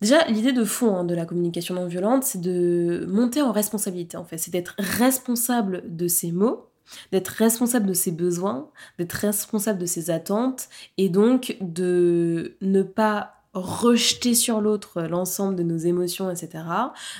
Déjà, 0.00 0.24
l'idée 0.26 0.52
de 0.52 0.64
fond 0.64 0.96
hein, 0.96 1.04
de 1.04 1.14
la 1.14 1.26
communication 1.26 1.74
non 1.74 1.86
violente, 1.86 2.22
c'est 2.22 2.40
de 2.40 3.04
monter 3.08 3.42
en 3.42 3.50
responsabilité 3.50 4.16
en 4.16 4.24
fait, 4.24 4.38
c'est 4.38 4.52
d'être 4.52 4.74
responsable 4.78 5.82
de 5.88 6.06
ses 6.06 6.30
mots, 6.30 6.68
d'être 7.10 7.28
responsable 7.28 7.86
de 7.86 7.94
ses 7.94 8.12
besoins, 8.12 8.70
d'être 8.98 9.12
responsable 9.12 9.80
de 9.80 9.86
ses 9.86 10.10
attentes, 10.10 10.68
et 10.98 11.08
donc 11.08 11.56
de 11.60 12.56
ne 12.60 12.82
pas 12.82 13.34
rejeter 13.54 14.34
sur 14.34 14.60
l'autre 14.60 15.02
l'ensemble 15.02 15.56
de 15.56 15.62
nos 15.62 15.78
émotions, 15.78 16.30
etc. 16.30 16.64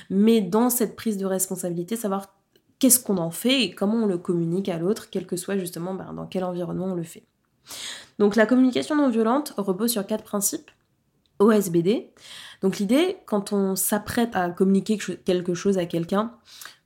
Mais 0.09 0.41
dans 0.41 0.69
cette 0.69 0.95
prise 0.95 1.17
de 1.17 1.25
responsabilité, 1.25 1.95
savoir 1.95 2.38
qu'est-ce 2.79 2.99
qu'on 2.99 3.17
en 3.17 3.31
fait 3.31 3.63
et 3.63 3.71
comment 3.71 4.03
on 4.03 4.07
le 4.07 4.17
communique 4.17 4.69
à 4.69 4.79
l'autre, 4.79 5.09
quel 5.09 5.27
que 5.27 5.35
soit 5.35 5.57
justement 5.57 5.93
ben, 5.93 6.13
dans 6.13 6.25
quel 6.25 6.43
environnement 6.43 6.87
on 6.87 6.95
le 6.95 7.03
fait. 7.03 7.23
Donc 8.17 8.35
la 8.35 8.45
communication 8.45 8.95
non 8.95 9.09
violente 9.09 9.53
repose 9.57 9.91
sur 9.91 10.05
quatre 10.05 10.23
principes. 10.23 10.71
OSBD. 11.39 12.11
Donc 12.61 12.79
l'idée, 12.79 13.17
quand 13.25 13.53
on 13.53 13.75
s'apprête 13.75 14.35
à 14.35 14.49
communiquer 14.49 14.97
quelque 14.97 15.53
chose 15.53 15.77
à 15.77 15.85
quelqu'un, 15.85 16.35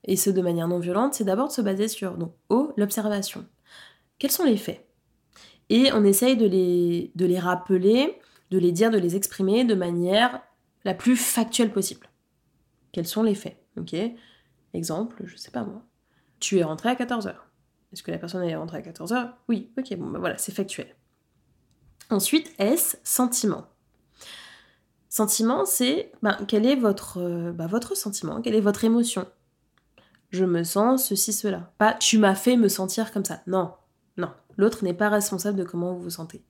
et 0.05 0.15
ce 0.15 0.29
de 0.29 0.41
manière 0.41 0.67
non 0.67 0.79
violente, 0.79 1.15
c'est 1.15 1.23
d'abord 1.23 1.47
de 1.47 1.53
se 1.53 1.61
baser 1.61 1.87
sur 1.87 2.17
donc, 2.17 2.33
O, 2.49 2.71
l'observation. 2.77 3.45
Quels 4.19 4.31
sont 4.31 4.43
les 4.43 4.57
faits? 4.57 4.85
Et 5.69 5.91
on 5.93 6.03
essaye 6.03 6.37
de 6.37 6.45
les, 6.45 7.11
de 7.15 7.25
les 7.25 7.39
rappeler, 7.39 8.19
de 8.51 8.59
les 8.59 8.71
dire, 8.71 8.91
de 8.91 8.99
les 8.99 9.15
exprimer 9.15 9.63
de 9.63 9.73
manière 9.73 10.41
la 10.83 10.93
plus 10.93 11.15
factuelle 11.15 11.71
possible. 11.71 12.07
Quels 12.91 13.07
sont 13.07 13.23
les 13.23 13.35
faits? 13.35 13.57
Ok 13.77 13.95
Exemple, 14.73 15.21
je 15.25 15.35
sais 15.35 15.51
pas 15.51 15.63
moi. 15.63 15.83
Tu 16.39 16.57
es 16.57 16.63
rentré 16.63 16.89
à 16.89 16.95
14h. 16.95 17.35
Est-ce 17.91 18.03
que 18.03 18.11
la 18.11 18.17
personne 18.17 18.43
est 18.43 18.55
rentrée 18.55 18.77
à 18.77 18.81
14h 18.81 19.33
Oui, 19.47 19.71
ok, 19.77 19.95
bon, 19.97 20.09
ben 20.09 20.19
voilà, 20.19 20.37
c'est 20.37 20.51
factuel. 20.51 20.95
Ensuite, 22.09 22.53
S, 22.57 22.99
sentiment? 23.03 23.67
Sentiment, 25.09 25.65
c'est 25.65 26.11
ben, 26.23 26.37
quel 26.47 26.65
est 26.65 26.75
votre, 26.75 27.19
euh, 27.19 27.51
ben, 27.51 27.67
votre 27.67 27.95
sentiment, 27.95 28.41
quelle 28.41 28.55
est 28.55 28.61
votre 28.61 28.83
émotion? 28.83 29.27
Je 30.31 30.43
me 30.43 30.63
sens 30.63 31.07
ceci, 31.07 31.31
cela. 31.31 31.71
Pas 31.77 31.93
tu 31.93 32.17
m'as 32.17 32.33
fait 32.33 32.57
me 32.57 32.67
sentir 32.67 33.11
comme 33.11 33.23
ça. 33.23 33.43
Non, 33.45 33.73
non. 34.17 34.31
L'autre 34.57 34.83
n'est 34.83 34.95
pas 34.95 35.09
responsable 35.09 35.57
de 35.59 35.63
comment 35.63 35.93
vous 35.93 36.01
vous 36.01 36.09
sentez. 36.09 36.43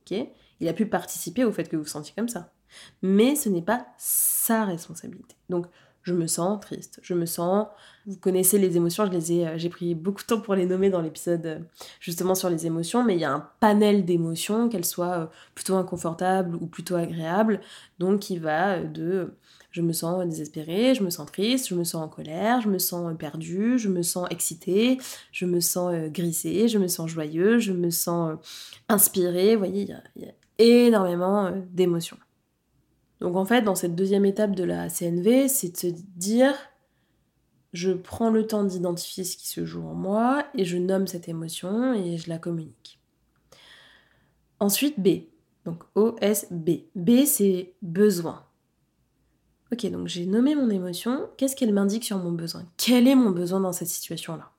Ok? 0.00 0.18
Il 0.60 0.68
a 0.68 0.72
pu 0.72 0.86
participer 0.86 1.44
au 1.44 1.52
fait 1.52 1.68
que 1.68 1.76
vous 1.76 1.82
vous 1.82 1.88
sentiez 1.88 2.14
comme 2.16 2.30
ça. 2.30 2.54
Mais 3.02 3.36
ce 3.36 3.50
n'est 3.50 3.62
pas 3.62 3.86
sa 3.98 4.64
responsabilité. 4.64 5.36
Donc, 5.50 5.66
je 6.06 6.14
me 6.14 6.28
sens 6.28 6.60
triste, 6.60 7.00
je 7.02 7.14
me 7.14 7.26
sens. 7.26 7.66
Vous 8.06 8.16
connaissez 8.16 8.58
les 8.58 8.76
émotions, 8.76 9.04
je 9.06 9.10
les 9.10 9.32
ai, 9.32 9.48
euh, 9.48 9.58
j'ai 9.58 9.68
pris 9.68 9.96
beaucoup 9.96 10.22
de 10.22 10.26
temps 10.26 10.40
pour 10.40 10.54
les 10.54 10.64
nommer 10.64 10.88
dans 10.88 11.02
l'épisode 11.02 11.44
euh, 11.44 11.58
justement 11.98 12.36
sur 12.36 12.48
les 12.48 12.64
émotions, 12.64 13.02
mais 13.02 13.14
il 13.14 13.20
y 13.20 13.24
a 13.24 13.32
un 13.32 13.50
panel 13.58 14.04
d'émotions, 14.04 14.68
qu'elles 14.68 14.84
soient 14.84 15.18
euh, 15.18 15.26
plutôt 15.56 15.74
inconfortables 15.74 16.54
ou 16.54 16.66
plutôt 16.66 16.94
agréables, 16.94 17.60
donc 17.98 18.20
qui 18.20 18.38
va 18.38 18.78
de 18.78 19.34
je 19.72 19.82
me 19.82 19.92
sens 19.92 20.24
désespérée, 20.24 20.94
je 20.94 21.02
me 21.02 21.10
sens 21.10 21.26
triste, 21.26 21.68
je 21.68 21.74
me 21.74 21.82
sens 21.82 22.04
en 22.04 22.08
colère, 22.08 22.60
je 22.60 22.68
me 22.68 22.78
sens 22.78 23.12
perdue, 23.18 23.76
je 23.76 23.88
me 23.88 24.02
sens 24.02 24.28
excitée, 24.30 24.98
je 25.32 25.44
me 25.44 25.58
sens 25.58 25.92
grissée, 26.12 26.68
je 26.68 26.78
me 26.78 26.86
sens 26.86 27.10
joyeux, 27.10 27.58
je 27.58 27.72
me 27.72 27.90
sens 27.90 28.38
inspirée. 28.88 29.54
Vous 29.54 29.64
voyez, 29.64 29.88
il 30.14 30.22
y, 30.22 30.26
a 30.26 30.32
énormément 30.58 31.50
d'émotions. 31.72 32.16
Donc 33.20 33.36
en 33.36 33.44
fait, 33.44 33.62
dans 33.62 33.74
cette 33.74 33.94
deuxième 33.94 34.24
étape 34.24 34.54
de 34.54 34.64
la 34.64 34.88
CNV, 34.88 35.48
c'est 35.48 35.70
de 35.70 35.76
se 35.76 35.86
dire, 36.16 36.54
je 37.72 37.92
prends 37.92 38.30
le 38.30 38.46
temps 38.46 38.64
d'identifier 38.64 39.24
ce 39.24 39.36
qui 39.36 39.48
se 39.48 39.64
joue 39.64 39.86
en 39.86 39.94
moi 39.94 40.46
et 40.54 40.64
je 40.64 40.76
nomme 40.76 41.06
cette 41.06 41.28
émotion 41.28 41.94
et 41.94 42.18
je 42.18 42.28
la 42.28 42.38
communique. 42.38 43.00
Ensuite, 44.60 45.00
B. 45.00 45.24
Donc 45.64 45.82
O-S-B. 45.94 46.70
B, 46.94 47.24
c'est 47.24 47.74
besoin. 47.82 48.44
Ok, 49.72 49.90
donc 49.90 50.06
j'ai 50.06 50.26
nommé 50.26 50.54
mon 50.54 50.70
émotion. 50.70 51.28
Qu'est-ce 51.36 51.56
qu'elle 51.56 51.72
m'indique 51.72 52.04
sur 52.04 52.18
mon 52.18 52.32
besoin? 52.32 52.64
Quel 52.76 53.08
est 53.08 53.16
mon 53.16 53.30
besoin 53.30 53.60
dans 53.60 53.72
cette 53.72 53.88
situation-là? 53.88 54.52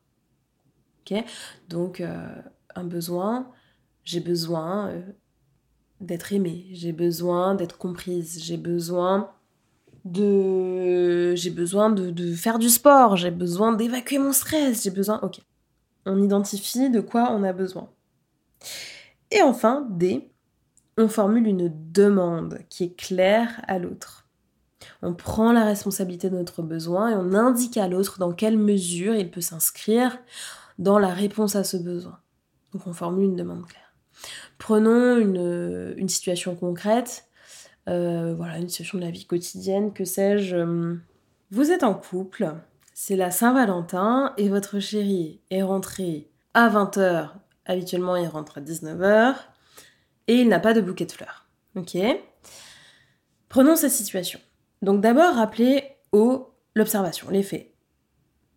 Ok, 1.01 1.23
donc 1.69 2.01
euh, 2.01 2.27
un 2.75 2.83
besoin, 2.83 3.49
j'ai 4.03 4.19
besoin 4.19 4.89
euh, 4.89 5.01
d'être 6.01 6.33
aimée, 6.33 6.65
j'ai 6.71 6.91
besoin 6.91 7.55
d'être 7.55 7.77
comprise, 7.77 8.39
j'ai 8.43 8.57
besoin 8.57 9.31
de 10.05 11.35
j'ai 11.35 11.49
besoin 11.49 11.89
de, 11.89 12.33
faire 12.33 12.59
du 12.59 12.69
sport, 12.69 13.17
j'ai 13.17 13.31
besoin 13.31 13.73
d'évacuer 13.73 14.19
mon 14.19 14.31
stress, 14.31 14.83
j'ai 14.83 14.91
besoin 14.91 15.19
OK. 15.21 15.39
On 16.05 16.21
identifie 16.21 16.89
de 16.89 17.01
quoi 17.01 17.31
on 17.31 17.43
a 17.43 17.51
besoin. 17.51 17.89
Et 19.31 19.41
enfin, 19.41 19.87
D, 19.89 20.31
on 20.97 21.09
formule 21.09 21.47
une 21.47 21.71
demande 21.91 22.59
qui 22.69 22.85
est 22.85 22.95
claire 22.95 23.61
à 23.67 23.77
l'autre. 23.77 24.27
On 25.01 25.13
prend 25.13 25.51
la 25.51 25.65
responsabilité 25.65 26.29
de 26.29 26.37
notre 26.37 26.61
besoin 26.61 27.11
et 27.11 27.15
on 27.15 27.33
indique 27.33 27.77
à 27.77 27.87
l'autre 27.87 28.19
dans 28.19 28.31
quelle 28.31 28.57
mesure 28.57 29.15
il 29.15 29.29
peut 29.29 29.41
s'inscrire 29.41 30.17
dans 30.79 30.97
la 30.97 31.13
réponse 31.13 31.55
à 31.55 31.63
ce 31.63 31.77
besoin. 31.77 32.19
Donc 32.73 32.87
on 32.87 32.93
formule 32.93 33.25
une 33.25 33.35
demande 33.35 33.65
claire. 33.65 33.86
Prenons 34.57 35.17
une, 35.17 36.09
situation 36.09 36.55
concrète, 36.55 37.25
euh, 37.87 38.33
voilà, 38.35 38.57
une 38.57 38.69
situation 38.69 38.97
de 38.97 39.03
la 39.03 39.11
vie 39.11 39.25
quotidienne, 39.25 39.93
que 39.93 40.05
sais-je. 40.05 40.55
Euh, 40.55 40.95
vous 41.51 41.71
êtes 41.71 41.83
en 41.83 41.93
couple, 41.93 42.53
c'est 42.93 43.15
la 43.15 43.31
Saint-Valentin 43.31 44.33
et 44.37 44.49
votre 44.49 44.79
chéri 44.79 45.39
est 45.49 45.61
rentré 45.61 46.29
à 46.53 46.69
20h, 46.69 47.29
habituellement 47.65 48.15
il 48.15 48.27
rentre 48.27 48.57
à 48.57 48.61
19h, 48.61 49.35
et 50.27 50.35
il 50.35 50.49
n'a 50.49 50.59
pas 50.59 50.73
de 50.73 50.81
bouquet 50.81 51.05
de 51.05 51.11
fleurs. 51.11 51.45
Ok? 51.75 51.97
Prenons 53.49 53.75
cette 53.75 53.91
situation. 53.91 54.39
Donc 54.81 55.01
d'abord, 55.01 55.35
rappelez 55.35 55.83
au 56.11 56.51
l'observation, 56.75 57.29
les 57.29 57.43
faits. 57.43 57.71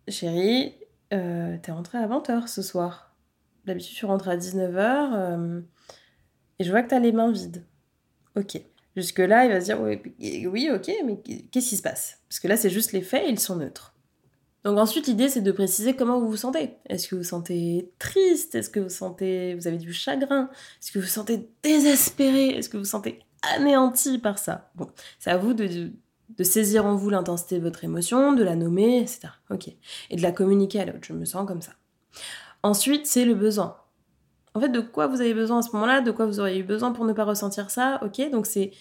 Chérie, 0.07 0.75
euh, 1.13 1.57
t'es 1.61 1.71
rentré 1.71 1.97
à 1.97 2.07
20h 2.07 2.47
ce 2.47 2.61
soir. 2.61 3.10
D'habitude, 3.65 3.95
tu 3.95 4.05
rentres 4.05 4.27
à 4.27 4.37
19h 4.37 5.63
et 6.59 6.63
je 6.63 6.71
vois 6.71 6.83
que 6.83 6.89
tu 6.89 6.95
as 6.95 6.99
les 6.99 7.11
mains 7.11 7.31
vides. 7.31 7.65
Ok. 8.35 8.61
Jusque-là, 8.95 9.45
il 9.45 9.51
va 9.51 9.61
se 9.61 9.65
dire 9.65 9.79
oui, 9.81 10.69
ok, 10.69 10.91
mais 11.05 11.17
qu'est-ce 11.51 11.69
qui 11.69 11.77
se 11.77 11.81
passe? 11.81 12.19
Parce 12.27 12.39
que 12.39 12.47
là, 12.47 12.57
c'est 12.57 12.69
juste 12.69 12.91
les 12.91 13.01
faits, 13.01 13.23
ils 13.27 13.39
sont 13.39 13.55
neutres. 13.55 13.95
Donc 14.63 14.77
ensuite, 14.77 15.07
l'idée, 15.07 15.27
c'est 15.29 15.41
de 15.41 15.51
préciser 15.51 15.95
comment 15.95 16.19
vous 16.19 16.29
vous 16.29 16.37
sentez. 16.37 16.75
Est-ce 16.87 17.07
que 17.07 17.15
vous 17.15 17.23
sentez 17.23 17.91
triste? 17.97 18.53
Est-ce 18.53 18.69
que 18.69 18.79
vous 18.79 18.89
sentez, 18.89 19.55
vous 19.55 19.67
avez 19.67 19.77
du 19.77 19.91
chagrin? 19.93 20.49
Est-ce 20.79 20.91
que 20.91 20.99
vous 20.99 21.05
vous 21.05 21.11
sentez 21.11 21.49
désespéré? 21.63 22.49
Est-ce 22.49 22.69
que 22.69 22.77
vous 22.77 22.83
vous 22.83 22.89
sentez 22.89 23.19
anéanti 23.55 24.19
par 24.19 24.37
ça? 24.37 24.71
Bon, 24.75 24.87
c'est 25.19 25.31
à 25.31 25.37
vous 25.37 25.53
de, 25.53 25.91
de 26.37 26.43
saisir 26.43 26.85
en 26.85 26.95
vous 26.95 27.09
l'intensité 27.09 27.57
de 27.57 27.63
votre 27.63 27.83
émotion, 27.83 28.33
de 28.33 28.43
la 28.43 28.55
nommer, 28.55 28.99
etc. 28.99 29.29
Ok. 29.49 29.69
Et 30.09 30.15
de 30.15 30.21
la 30.21 30.31
communiquer 30.31 30.81
à 30.81 30.85
l'autre. 30.85 30.99
Je 31.03 31.13
me 31.13 31.25
sens 31.25 31.47
comme 31.47 31.61
ça. 31.61 31.71
Ensuite, 32.63 33.07
c'est 33.07 33.25
le 33.25 33.33
besoin. 33.33 33.77
En 34.53 34.59
fait, 34.59 34.69
de 34.69 34.81
quoi 34.81 35.07
vous 35.07 35.21
avez 35.21 35.33
besoin 35.33 35.59
à 35.59 35.61
ce 35.61 35.71
moment-là, 35.73 36.01
de 36.01 36.11
quoi 36.11 36.25
vous 36.25 36.39
auriez 36.39 36.59
eu 36.59 36.63
besoin 36.63 36.91
pour 36.91 37.05
ne 37.05 37.13
pas 37.13 37.23
ressentir 37.23 37.69
ça, 37.71 37.99
ok 38.03 38.29
Donc 38.31 38.45
c'est, 38.45 38.71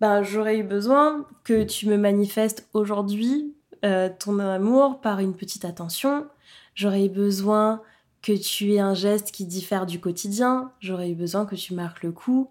ben, 0.00 0.22
j'aurais 0.22 0.58
eu 0.58 0.62
besoin 0.62 1.26
que 1.44 1.62
tu 1.62 1.86
me 1.86 1.96
manifestes 1.96 2.68
aujourd'hui 2.72 3.54
euh, 3.84 4.08
ton 4.18 4.38
amour 4.38 5.00
par 5.00 5.20
une 5.20 5.34
petite 5.34 5.64
attention, 5.64 6.26
j'aurais 6.74 7.06
eu 7.06 7.08
besoin 7.08 7.82
que 8.22 8.32
tu 8.32 8.74
aies 8.74 8.80
un 8.80 8.94
geste 8.94 9.32
qui 9.32 9.44
diffère 9.44 9.84
du 9.84 10.00
quotidien, 10.00 10.70
j'aurais 10.80 11.10
eu 11.10 11.14
besoin 11.14 11.44
que 11.44 11.56
tu 11.56 11.74
marques 11.74 12.04
le 12.04 12.12
coup, 12.12 12.48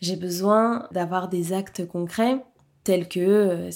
j'ai 0.00 0.16
besoin 0.16 0.86
d'avoir 0.92 1.28
des 1.28 1.52
actes 1.52 1.86
concrets 1.86 2.44
tels 2.84 3.08
que 3.08 3.20
euh. 3.20 3.70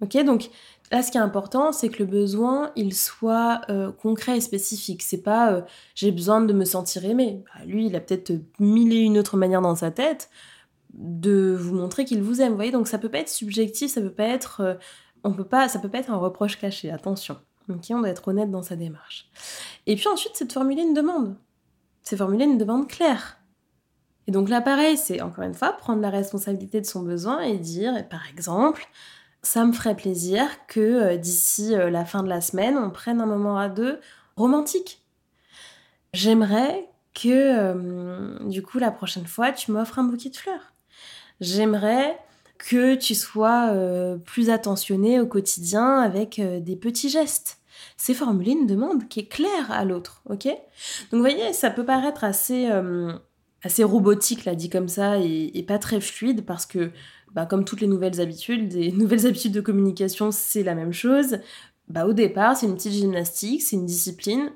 Ok, 0.00 0.16
donc 0.24 0.50
Là, 0.90 1.02
ce 1.02 1.10
qui 1.10 1.18
est 1.18 1.20
important, 1.20 1.72
c'est 1.72 1.90
que 1.90 2.02
le 2.02 2.06
besoin, 2.06 2.70
il 2.76 2.94
soit 2.94 3.60
euh, 3.68 3.92
concret 3.92 4.38
et 4.38 4.40
spécifique. 4.40 5.02
C'est 5.02 5.22
pas 5.22 5.52
euh, 5.52 5.62
j'ai 5.94 6.12
besoin 6.12 6.40
de 6.40 6.52
me 6.52 6.64
sentir 6.64 7.04
aimé. 7.04 7.44
Bah, 7.44 7.64
lui, 7.66 7.86
il 7.86 7.96
a 7.96 8.00
peut-être 8.00 8.32
mille 8.58 8.92
et 8.92 9.00
une 9.00 9.18
autres 9.18 9.36
manières 9.36 9.60
dans 9.60 9.76
sa 9.76 9.90
tête 9.90 10.30
de 10.94 11.54
vous 11.58 11.74
montrer 11.74 12.04
qu'il 12.04 12.22
vous 12.22 12.40
aime. 12.40 12.50
Vous 12.50 12.56
voyez, 12.56 12.72
donc 12.72 12.88
ça 12.88 12.98
peut 12.98 13.10
pas 13.10 13.18
être 13.18 13.28
subjectif, 13.28 13.92
ça 13.92 14.00
peut 14.00 14.10
pas 14.10 14.24
être, 14.24 14.60
euh, 14.60 14.74
on 15.24 15.32
peut 15.32 15.44
pas, 15.44 15.68
ça 15.68 15.78
peut 15.78 15.90
pas 15.90 15.98
être 15.98 16.10
un 16.10 16.16
reproche 16.16 16.58
caché. 16.58 16.90
Attention. 16.90 17.36
Ok, 17.68 17.84
on 17.90 17.98
doit 17.98 18.08
être 18.08 18.26
honnête 18.28 18.50
dans 18.50 18.62
sa 18.62 18.76
démarche. 18.76 19.28
Et 19.86 19.94
puis 19.94 20.08
ensuite, 20.08 20.32
c'est 20.34 20.46
de 20.46 20.52
formuler 20.52 20.82
une 20.82 20.94
demande. 20.94 21.36
C'est 22.02 22.16
formuler 22.16 22.46
une 22.46 22.56
demande 22.56 22.88
claire. 22.88 23.38
Et 24.26 24.30
donc 24.30 24.48
là, 24.48 24.62
pareil, 24.62 24.96
c'est 24.96 25.20
encore 25.20 25.44
une 25.44 25.54
fois 25.54 25.72
prendre 25.72 26.00
la 26.00 26.10
responsabilité 26.10 26.80
de 26.80 26.86
son 26.86 27.02
besoin 27.02 27.40
et 27.40 27.58
dire, 27.58 28.08
par 28.08 28.28
exemple, 28.28 28.86
ça 29.48 29.64
me 29.64 29.72
ferait 29.72 29.96
plaisir 29.96 30.46
que 30.66 30.80
euh, 30.80 31.16
d'ici 31.16 31.74
euh, 31.74 31.88
la 31.88 32.04
fin 32.04 32.22
de 32.22 32.28
la 32.28 32.42
semaine, 32.42 32.76
on 32.76 32.90
prenne 32.90 33.18
un 33.22 33.26
moment 33.26 33.56
à 33.56 33.70
deux 33.70 33.98
romantique. 34.36 35.02
J'aimerais 36.12 36.86
que, 37.14 37.28
euh, 37.28 38.38
du 38.46 38.62
coup, 38.62 38.78
la 38.78 38.90
prochaine 38.90 39.26
fois, 39.26 39.52
tu 39.52 39.72
m'offres 39.72 39.98
un 39.98 40.04
bouquet 40.04 40.28
de 40.28 40.36
fleurs. 40.36 40.74
J'aimerais 41.40 42.18
que 42.58 42.94
tu 42.94 43.14
sois 43.14 43.72
plus 44.24 44.50
attentionné 44.50 45.20
au 45.20 45.26
quotidien 45.26 45.98
avec 45.98 46.40
des 46.40 46.74
petits 46.74 47.08
gestes. 47.08 47.58
C'est 47.96 48.14
formuler 48.14 48.50
une 48.50 48.66
demande 48.66 49.06
qui 49.08 49.20
est 49.20 49.28
claire 49.28 49.70
à 49.70 49.84
l'autre, 49.84 50.22
ok? 50.28 50.46
Donc 50.46 50.56
vous 51.12 51.20
voyez, 51.20 51.52
ça 51.52 51.70
peut 51.70 51.84
paraître 51.84 52.24
assez, 52.24 52.68
assez 53.62 53.84
robotique, 53.84 54.44
là, 54.44 54.56
dit 54.56 54.70
comme 54.70 54.88
ça, 54.88 55.18
et, 55.18 55.64
pas 55.68 55.78
très 55.78 56.00
fluide, 56.00 56.44
parce 56.44 56.66
que, 56.66 56.90
bah, 57.34 57.46
comme 57.46 57.64
toutes 57.64 57.80
les 57.80 57.86
nouvelles 57.86 58.20
habitudes, 58.20 58.68
des 58.68 58.92
nouvelles 58.92 59.26
habitudes 59.26 59.52
de 59.52 59.60
communication, 59.60 60.30
c'est 60.30 60.62
la 60.62 60.74
même 60.74 60.92
chose. 60.92 61.38
Bah, 61.88 62.06
au 62.06 62.12
départ, 62.12 62.56
c'est 62.56 62.66
une 62.66 62.74
petite 62.74 62.92
gymnastique, 62.92 63.62
c'est 63.62 63.76
une 63.76 63.86
discipline, 63.86 64.50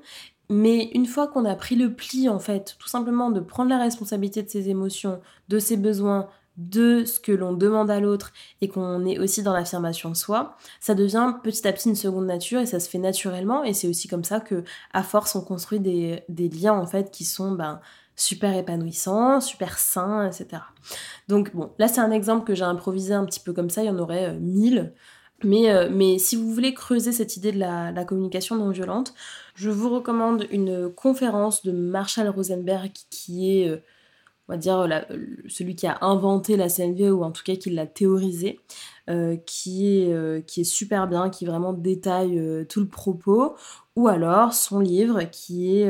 mais 0.49 0.91
une 0.93 1.05
fois 1.05 1.27
qu'on 1.27 1.45
a 1.45 1.55
pris 1.55 1.75
le 1.75 1.93
pli, 1.93 2.29
en 2.29 2.39
fait, 2.39 2.75
tout 2.79 2.87
simplement 2.87 3.31
de 3.31 3.39
prendre 3.39 3.69
la 3.69 3.79
responsabilité 3.79 4.43
de 4.43 4.49
ses 4.49 4.69
émotions, 4.69 5.19
de 5.49 5.59
ses 5.59 5.77
besoins, 5.77 6.27
de 6.57 7.03
ce 7.05 7.19
que 7.19 7.31
l'on 7.31 7.53
demande 7.53 7.89
à 7.89 7.99
l'autre 7.99 8.31
et 8.61 8.67
qu'on 8.67 9.05
est 9.05 9.17
aussi 9.17 9.41
dans 9.41 9.53
l'affirmation 9.53 10.09
de 10.09 10.15
soi, 10.15 10.55
ça 10.79 10.93
devient 10.93 11.33
petit 11.43 11.67
à 11.67 11.73
petit 11.73 11.89
une 11.89 11.95
seconde 11.95 12.27
nature 12.27 12.59
et 12.59 12.65
ça 12.67 12.79
se 12.79 12.89
fait 12.89 12.99
naturellement 12.99 13.63
et 13.63 13.73
c'est 13.73 13.87
aussi 13.87 14.07
comme 14.07 14.23
ça 14.23 14.39
que 14.39 14.63
à 14.93 15.01
force 15.01 15.35
on 15.35 15.41
construit 15.41 15.79
des, 15.79 16.23
liens 16.29 16.73
en 16.73 16.85
fait 16.85 17.09
qui 17.09 17.25
sont 17.25 17.53
ben, 17.53 17.79
super 18.15 18.55
épanouissants, 18.55 19.41
super 19.41 19.79
sains, 19.79 20.27
etc. 20.27 20.61
Donc 21.27 21.55
bon, 21.55 21.71
là 21.79 21.87
c'est 21.87 22.01
un 22.01 22.11
exemple 22.11 22.45
que 22.45 22.55
j'ai 22.55 22.63
improvisé 22.63 23.13
un 23.13 23.25
petit 23.25 23.39
peu 23.39 23.53
comme 23.53 23.69
ça, 23.69 23.83
il 23.83 23.87
y 23.87 23.89
en 23.89 23.99
aurait 23.99 24.29
euh, 24.29 24.39
mille. 24.39 24.93
Mais, 25.43 25.69
euh, 25.71 25.89
mais, 25.91 26.17
si 26.19 26.35
vous 26.35 26.51
voulez 26.51 26.73
creuser 26.73 27.11
cette 27.11 27.37
idée 27.37 27.51
de 27.51 27.59
la, 27.59 28.05
communication 28.05 28.55
non 28.55 28.69
violente, 28.69 29.13
je 29.55 29.69
vous 29.69 29.89
recommande 29.89 30.47
une 30.51 30.89
conférence 30.89 31.63
de 31.63 31.71
Marshall 31.71 32.29
Rosenberg 32.29 32.91
qui 33.09 33.59
est 33.59 33.69
euh, 33.69 33.77
on 34.49 34.53
va 34.53 34.57
dire, 34.57 35.05
celui 35.47 35.73
qui 35.75 35.87
a 35.87 35.99
inventé 36.01 36.57
la 36.57 36.67
CNV 36.67 37.11
ou 37.11 37.23
en 37.23 37.31
tout 37.31 37.43
cas 37.43 37.55
qui 37.55 37.69
l'a 37.69 37.87
théorisé, 37.87 38.59
euh, 39.09 39.37
qui, 39.37 39.87
est, 39.87 40.45
qui 40.45 40.61
est 40.61 40.65
super 40.65 41.07
bien, 41.07 41.29
qui 41.29 41.45
vraiment 41.45 41.71
détaille 41.71 42.65
tout 42.67 42.81
le 42.81 42.87
propos, 42.87 43.55
ou 43.95 44.09
alors 44.09 44.53
son 44.53 44.81
livre 44.81 45.23
qui 45.31 45.77
est 45.77 45.89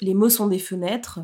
Les 0.00 0.14
mots 0.14 0.28
sont 0.28 0.46
des 0.46 0.60
fenêtres 0.60 1.18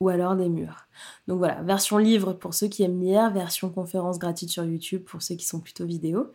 ou 0.00 0.08
alors 0.08 0.36
des 0.36 0.48
murs. 0.48 0.86
Donc 1.26 1.38
voilà, 1.38 1.62
version 1.62 1.98
livre 1.98 2.32
pour 2.32 2.54
ceux 2.54 2.68
qui 2.68 2.82
aiment 2.82 3.00
lire, 3.00 3.30
version 3.30 3.70
conférence 3.70 4.18
gratuite 4.18 4.50
sur 4.50 4.64
YouTube 4.64 5.02
pour 5.04 5.22
ceux 5.22 5.34
qui 5.34 5.46
sont 5.46 5.60
plutôt 5.60 5.86
vidéo. 5.86 6.32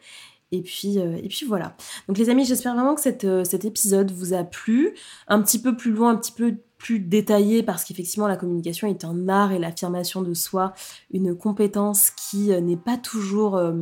Et 0.51 0.61
puis, 0.61 0.97
et 0.97 1.27
puis 1.29 1.47
voilà. 1.47 1.75
Donc 2.07 2.19
les 2.19 2.29
amis, 2.29 2.45
j'espère 2.45 2.75
vraiment 2.75 2.93
que 2.93 3.01
cet 3.01 3.65
épisode 3.65 4.11
vous 4.11 4.35
a 4.35 4.43
plu. 4.43 4.93
Un 5.27 5.41
petit 5.41 5.59
peu 5.59 5.75
plus 5.75 5.89
loin, 5.89 6.11
un 6.11 6.15
petit 6.15 6.31
peu 6.31 6.57
plus 6.83 6.99
détaillé 6.99 7.63
parce 7.63 7.85
qu'effectivement 7.85 8.27
la 8.27 8.35
communication 8.35 8.89
est 8.89 9.05
un 9.05 9.29
art 9.29 9.53
et 9.53 9.57
l'affirmation 9.57 10.21
de 10.21 10.33
soi 10.33 10.73
une 11.11 11.33
compétence 11.33 12.11
qui 12.11 12.51
euh, 12.51 12.59
n'est 12.59 12.75
pas 12.75 12.97
toujours 12.97 13.55
euh, 13.55 13.73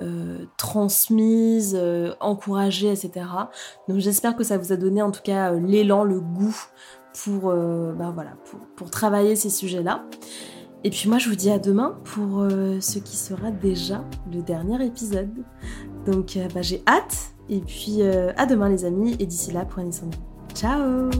euh, 0.00 0.44
transmise, 0.58 1.80
encouragée, 2.20 2.92
etc. 2.92 3.26
Donc 3.88 4.00
j'espère 4.00 4.36
que 4.36 4.44
ça 4.44 4.58
vous 4.58 4.70
a 4.70 4.76
donné 4.76 5.00
en 5.00 5.10
tout 5.10 5.22
cas 5.22 5.52
l'élan, 5.52 6.04
le 6.04 6.20
goût 6.20 6.56
pour, 7.24 7.52
ben 7.52 8.10
voilà, 8.12 8.34
pour, 8.76 8.90
travailler 8.90 9.36
ces 9.36 9.50
sujets-là. 9.50 10.04
Et 10.84 10.90
puis 10.90 11.08
moi 11.08 11.18
je 11.18 11.28
vous 11.28 11.34
dis 11.34 11.50
à 11.50 11.58
demain 11.58 11.98
pour 12.04 12.46
ce 12.80 12.98
qui 12.98 13.16
sera 13.16 13.50
déjà 13.50 14.04
le 14.32 14.42
dernier 14.42 14.84
épisode. 14.84 15.30
Donc 16.04 16.38
bah, 16.54 16.62
j'ai 16.62 16.82
hâte 16.86 17.32
et 17.48 17.60
puis 17.60 18.02
à 18.02 18.46
demain 18.46 18.68
les 18.68 18.84
amis 18.84 19.16
et 19.18 19.26
d'ici 19.26 19.52
là 19.52 19.64
prenez 19.64 19.92
soin 19.92 20.08
de. 20.08 20.16
Ciao 20.54 21.10